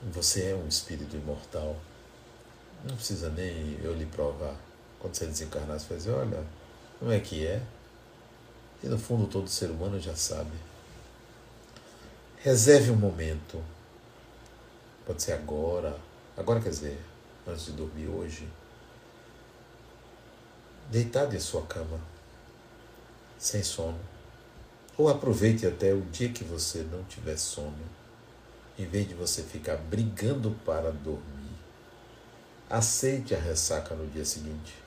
você 0.00 0.50
é 0.50 0.54
um 0.54 0.68
espírito 0.68 1.16
imortal. 1.16 1.76
Não 2.84 2.94
precisa 2.94 3.28
nem 3.30 3.76
eu 3.82 3.92
lhe 3.92 4.06
provar. 4.06 4.54
Quando 5.00 5.16
você 5.16 5.26
desencarnar, 5.26 5.80
você 5.80 5.88
vai 5.88 5.98
dizer, 5.98 6.12
olha, 6.12 6.44
como 7.00 7.10
é 7.10 7.18
que 7.18 7.44
é? 7.44 7.60
E 8.84 8.86
no 8.86 8.98
fundo 8.98 9.26
todo 9.26 9.48
ser 9.48 9.70
humano 9.70 9.98
já 9.98 10.14
sabe. 10.14 10.52
Reserve 12.36 12.90
um 12.90 12.96
momento. 12.96 13.64
Pode 15.06 15.22
ser 15.22 15.32
agora. 15.32 15.98
Agora 16.36 16.60
quer 16.60 16.68
dizer, 16.68 17.00
antes 17.48 17.64
de 17.64 17.72
dormir 17.72 18.08
hoje, 18.08 18.46
deitado 20.90 21.34
em 21.34 21.40
sua 21.40 21.62
cama, 21.62 21.98
sem 23.38 23.62
sono. 23.62 23.98
Ou 24.98 25.08
aproveite 25.08 25.66
até 25.66 25.94
o 25.94 26.02
dia 26.02 26.28
que 26.28 26.44
você 26.44 26.82
não 26.82 27.02
tiver 27.04 27.38
sono, 27.38 27.88
em 28.78 28.84
vez 28.84 29.08
de 29.08 29.14
você 29.14 29.42
ficar 29.42 29.76
brigando 29.76 30.50
para 30.62 30.92
dormir. 30.92 31.56
Aceite 32.68 33.34
a 33.34 33.38
ressaca 33.38 33.94
no 33.94 34.06
dia 34.08 34.26
seguinte. 34.26 34.83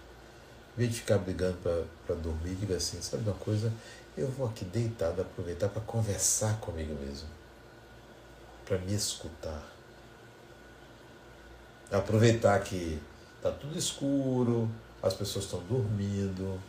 Em 0.78 0.82
vez 0.82 0.94
de 0.94 1.00
ficar 1.00 1.18
brigando 1.18 1.58
para 2.06 2.16
dormir, 2.16 2.56
diga 2.56 2.78
assim: 2.78 3.02
sabe 3.02 3.24
uma 3.24 3.36
coisa? 3.36 3.74
Eu 4.16 4.30
vou 4.30 4.48
aqui 4.48 4.64
deitado 4.64 5.22
aproveitar 5.22 5.70
para 5.70 5.82
conversar 5.82 6.60
comigo 6.60 6.94
mesmo, 7.04 7.28
para 8.66 8.78
me 8.78 8.94
escutar 8.94 9.78
aproveitar 11.92 12.60
que 12.62 13.02
está 13.38 13.52
tudo 13.52 13.78
escuro, 13.78 14.70
as 15.02 15.14
pessoas 15.14 15.46
estão 15.46 15.60
dormindo. 15.64 16.60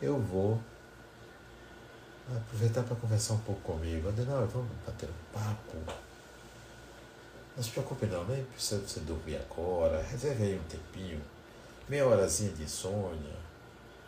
Eu 0.00 0.18
vou 0.18 0.60
aproveitar 2.36 2.82
para 2.82 2.96
conversar 2.96 3.34
um 3.34 3.38
pouco 3.38 3.60
comigo. 3.60 4.08
Adenal, 4.08 4.46
vamos 4.46 4.70
bater 4.86 5.08
um 5.08 5.32
papo. 5.32 5.76
Não 7.56 7.62
se 7.62 7.70
preocupe 7.70 8.06
não, 8.06 8.24
nem 8.24 8.44
precisa 8.44 8.80
você 8.80 9.00
dormir 9.00 9.36
agora. 9.36 10.02
Reserve 10.02 10.44
aí 10.44 10.58
um 10.58 10.64
tempinho. 10.64 11.20
Meia 11.88 12.06
horazinha 12.06 12.52
de 12.52 12.62
insônia. 12.62 13.36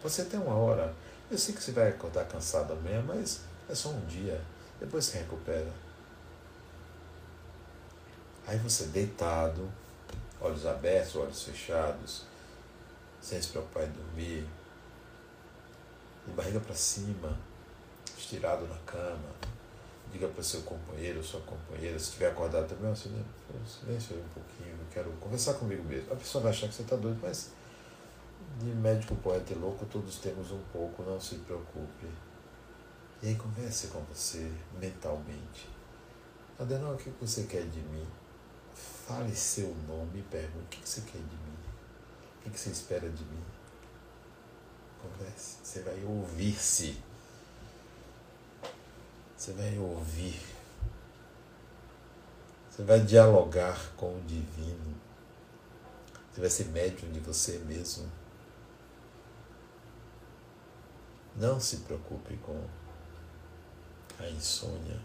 Você 0.02 0.24
tem 0.24 0.38
uma 0.38 0.54
hora. 0.54 0.94
Eu 1.30 1.38
sei 1.38 1.54
que 1.54 1.62
você 1.62 1.72
vai 1.72 1.88
acordar 1.88 2.26
cansado 2.26 2.72
amanhã, 2.72 3.02
mas 3.02 3.40
é 3.68 3.74
só 3.74 3.88
um 3.88 4.06
dia. 4.06 4.40
Depois 4.78 5.04
você 5.04 5.18
recupera. 5.18 5.72
Aí 8.46 8.58
você 8.58 8.84
deitado, 8.86 9.70
olhos 10.40 10.66
abertos, 10.66 11.16
olhos 11.16 11.42
fechados, 11.42 12.24
sem 13.20 13.40
se 13.40 13.48
preocupar 13.48 13.84
em 13.84 13.90
dormir, 13.92 14.46
de 16.26 16.32
barriga 16.32 16.60
para 16.60 16.74
cima, 16.74 17.38
estirado 18.16 18.66
na 18.66 18.76
cama. 18.84 19.30
Diga 20.12 20.28
para 20.28 20.42
seu 20.42 20.60
companheiro, 20.62 21.24
sua 21.24 21.40
companheira, 21.40 21.98
se 21.98 22.04
estiver 22.04 22.30
acordado 22.30 22.68
também, 22.68 22.92
ó, 22.92 22.94
silêncio 22.94 24.16
um 24.16 24.28
pouquinho, 24.28 24.70
eu 24.70 24.86
quero 24.92 25.10
conversar 25.12 25.54
comigo 25.54 25.82
mesmo. 25.82 26.12
A 26.12 26.16
pessoa 26.16 26.42
vai 26.42 26.52
achar 26.52 26.68
que 26.68 26.74
você 26.74 26.82
está 26.82 26.94
doido, 26.94 27.18
mas 27.20 27.50
de 28.58 28.66
médico, 28.66 29.16
poeta 29.16 29.52
e 29.52 29.56
louco, 29.56 29.84
todos 29.86 30.18
temos 30.18 30.50
um 30.50 30.62
pouco, 30.72 31.02
não 31.02 31.20
se 31.20 31.36
preocupe. 31.36 32.06
E 33.22 33.28
aí 33.28 33.36
converse 33.36 33.88
com 33.88 34.00
você 34.02 34.50
mentalmente. 34.78 35.68
Adenal, 36.58 36.94
o 36.94 36.96
que 36.96 37.10
você 37.20 37.44
quer 37.44 37.66
de 37.68 37.80
mim? 37.80 38.06
Fale 38.74 39.34
seu 39.34 39.74
nome 39.88 40.20
e 40.20 40.22
pergunte 40.22 40.78
o 40.78 40.80
que 40.80 40.88
você 40.88 41.00
quer 41.00 41.18
de 41.18 41.36
mim. 41.36 41.58
O 42.46 42.50
que 42.50 42.58
você 42.58 42.70
espera 42.70 43.08
de 43.08 43.24
mim. 43.24 43.42
Converse. 45.02 45.56
Você 45.62 45.80
vai 45.80 46.04
ouvir-se. 46.04 47.02
Você 49.36 49.52
vai 49.52 49.78
ouvir. 49.78 50.40
Você 52.70 52.82
vai 52.82 53.00
dialogar 53.00 53.92
com 53.96 54.16
o 54.16 54.20
divino. 54.22 54.94
Você 56.32 56.40
vai 56.40 56.50
ser 56.50 56.66
médium 56.66 57.10
de 57.12 57.20
você 57.20 57.58
mesmo. 57.58 58.10
Não 61.36 61.58
se 61.58 61.78
preocupe 61.78 62.36
com 62.38 62.60
a 64.18 64.28
insônia. 64.28 65.00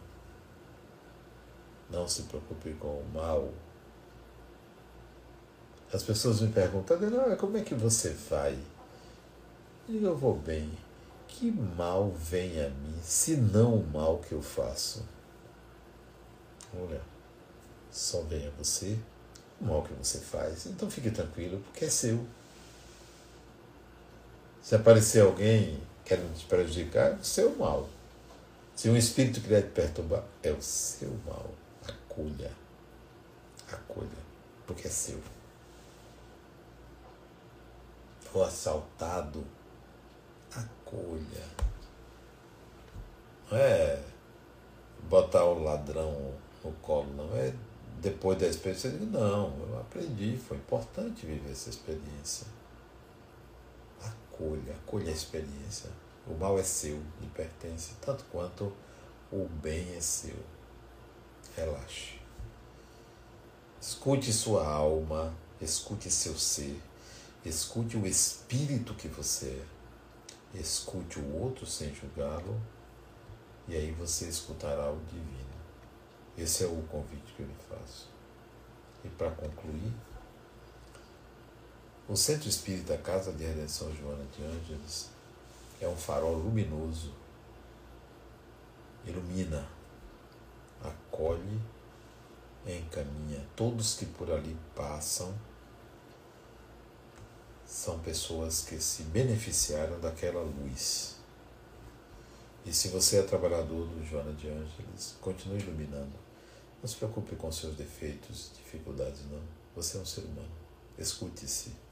Não 1.89 2.07
se 2.07 2.23
preocupe 2.23 2.73
com 2.73 2.87
o 2.87 3.11
mal. 3.13 3.51
As 5.91 6.03
pessoas 6.03 6.41
me 6.41 6.51
perguntam, 6.51 6.97
ah, 7.19 7.35
como 7.35 7.57
é 7.57 7.61
que 7.61 7.73
você 7.73 8.09
vai? 8.29 8.57
Digo, 9.87 10.05
eu 10.05 10.15
vou 10.15 10.35
bem. 10.35 10.71
Que 11.27 11.51
mal 11.51 12.11
vem 12.11 12.63
a 12.63 12.69
mim, 12.69 12.99
se 13.01 13.35
não 13.35 13.75
o 13.75 13.87
mal 13.87 14.17
que 14.19 14.33
eu 14.33 14.41
faço? 14.41 15.03
Olha, 16.75 17.01
só 17.91 18.21
vem 18.21 18.47
a 18.47 18.51
você 18.51 18.97
o 19.59 19.65
mal 19.65 19.83
que 19.83 19.93
você 19.93 20.19
faz. 20.19 20.65
Então 20.67 20.89
fique 20.89 21.11
tranquilo, 21.11 21.59
porque 21.59 21.85
é 21.85 21.89
seu. 21.89 22.25
Se 24.61 24.75
aparecer 24.75 25.21
alguém 25.21 25.81
querendo 26.09 26.35
te 26.35 26.45
prejudicar, 26.47 27.11
é 27.11 27.13
o 27.13 27.23
seu 27.23 27.55
mal. 27.55 27.87
Se 28.75 28.89
um 28.89 28.97
espírito 28.97 29.41
quiser 29.41 29.61
te 29.61 29.69
perturbar, 29.69 30.23
é 30.41 30.51
o 30.51 30.59
seu 30.59 31.11
mal. 31.23 31.51
Acolha. 31.87 32.51
Acolha, 33.71 34.09
porque 34.65 34.87
é 34.87 34.89
seu. 34.89 35.21
For 38.21 38.47
assaltado, 38.47 39.45
acolha. 40.51 41.45
Não 43.51 43.57
é 43.59 44.01
botar 45.07 45.45
o 45.45 45.61
ladrão 45.61 46.33
no 46.63 46.71
colo, 46.81 47.13
não. 47.13 47.37
É 47.37 47.53
depois 48.01 48.39
da 48.39 48.47
experiência, 48.47 48.89
não, 48.91 49.53
eu 49.59 49.79
aprendi, 49.79 50.37
foi 50.37 50.57
importante 50.57 51.25
viver 51.25 51.51
essa 51.51 51.69
experiência. 51.69 52.47
Acolha, 54.39 54.73
acolha 54.73 55.09
a 55.09 55.13
experiência. 55.13 55.89
O 56.25 56.33
mal 56.33 56.57
é 56.57 56.63
seu, 56.63 56.95
lhe 57.19 57.27
pertence, 57.35 57.95
tanto 57.99 58.23
quanto 58.31 58.71
o 59.29 59.45
bem 59.61 59.95
é 59.97 59.99
seu. 59.99 60.37
Relaxe. 61.57 62.19
Escute 63.81 64.31
sua 64.31 64.65
alma, 64.65 65.33
escute 65.59 66.09
seu 66.09 66.37
ser, 66.37 66.81
escute 67.43 67.97
o 67.97 68.07
espírito 68.07 68.93
que 68.93 69.09
você 69.09 69.61
é. 70.55 70.59
Escute 70.59 71.19
o 71.19 71.41
outro 71.41 71.65
sem 71.65 71.93
julgá-lo, 71.93 72.59
e 73.67 73.75
aí 73.75 73.91
você 73.91 74.25
escutará 74.25 74.89
o 74.89 74.99
divino. 75.05 75.49
Esse 76.37 76.63
é 76.63 76.67
o 76.67 76.81
convite 76.83 77.33
que 77.35 77.41
eu 77.41 77.45
lhe 77.45 77.55
faço. 77.69 78.07
E 79.03 79.09
para 79.09 79.31
concluir, 79.31 79.93
o 82.09 82.17
Centro 82.17 82.49
Espírita 82.49 82.97
Casa 82.97 83.31
de 83.31 83.43
Redenção 83.43 83.95
Joana 83.95 84.25
de 84.35 84.43
Ângeles 84.43 85.11
é 85.79 85.87
um 85.87 85.95
farol 85.95 86.33
luminoso, 86.33 87.13
ilumina, 89.05 89.69
acolhe, 90.83 91.61
encaminha. 92.65 93.45
Todos 93.55 93.93
que 93.93 94.07
por 94.07 94.31
ali 94.31 94.57
passam 94.75 95.31
são 97.63 97.99
pessoas 97.99 98.61
que 98.61 98.81
se 98.81 99.03
beneficiaram 99.03 99.99
daquela 99.99 100.41
luz. 100.41 101.15
E 102.65 102.73
se 102.73 102.87
você 102.87 103.17
é 103.17 103.21
trabalhador 103.21 103.85
do 103.85 104.03
Joana 104.03 104.33
de 104.33 104.49
Ângeles, 104.49 105.15
continue 105.21 105.59
iluminando. 105.59 106.17
Não 106.81 106.89
se 106.89 106.95
preocupe 106.95 107.35
com 107.35 107.51
seus 107.51 107.75
defeitos, 107.75 108.51
dificuldades, 108.55 109.21
não. 109.29 109.41
Você 109.75 109.97
é 109.97 110.01
um 110.01 110.05
ser 110.05 110.21
humano. 110.21 110.49
Escute-se. 110.97 111.88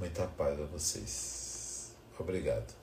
Muita 0.00 0.26
paz 0.26 0.58
a 0.58 0.64
vocês. 0.64 1.94
Obrigado. 2.18 2.79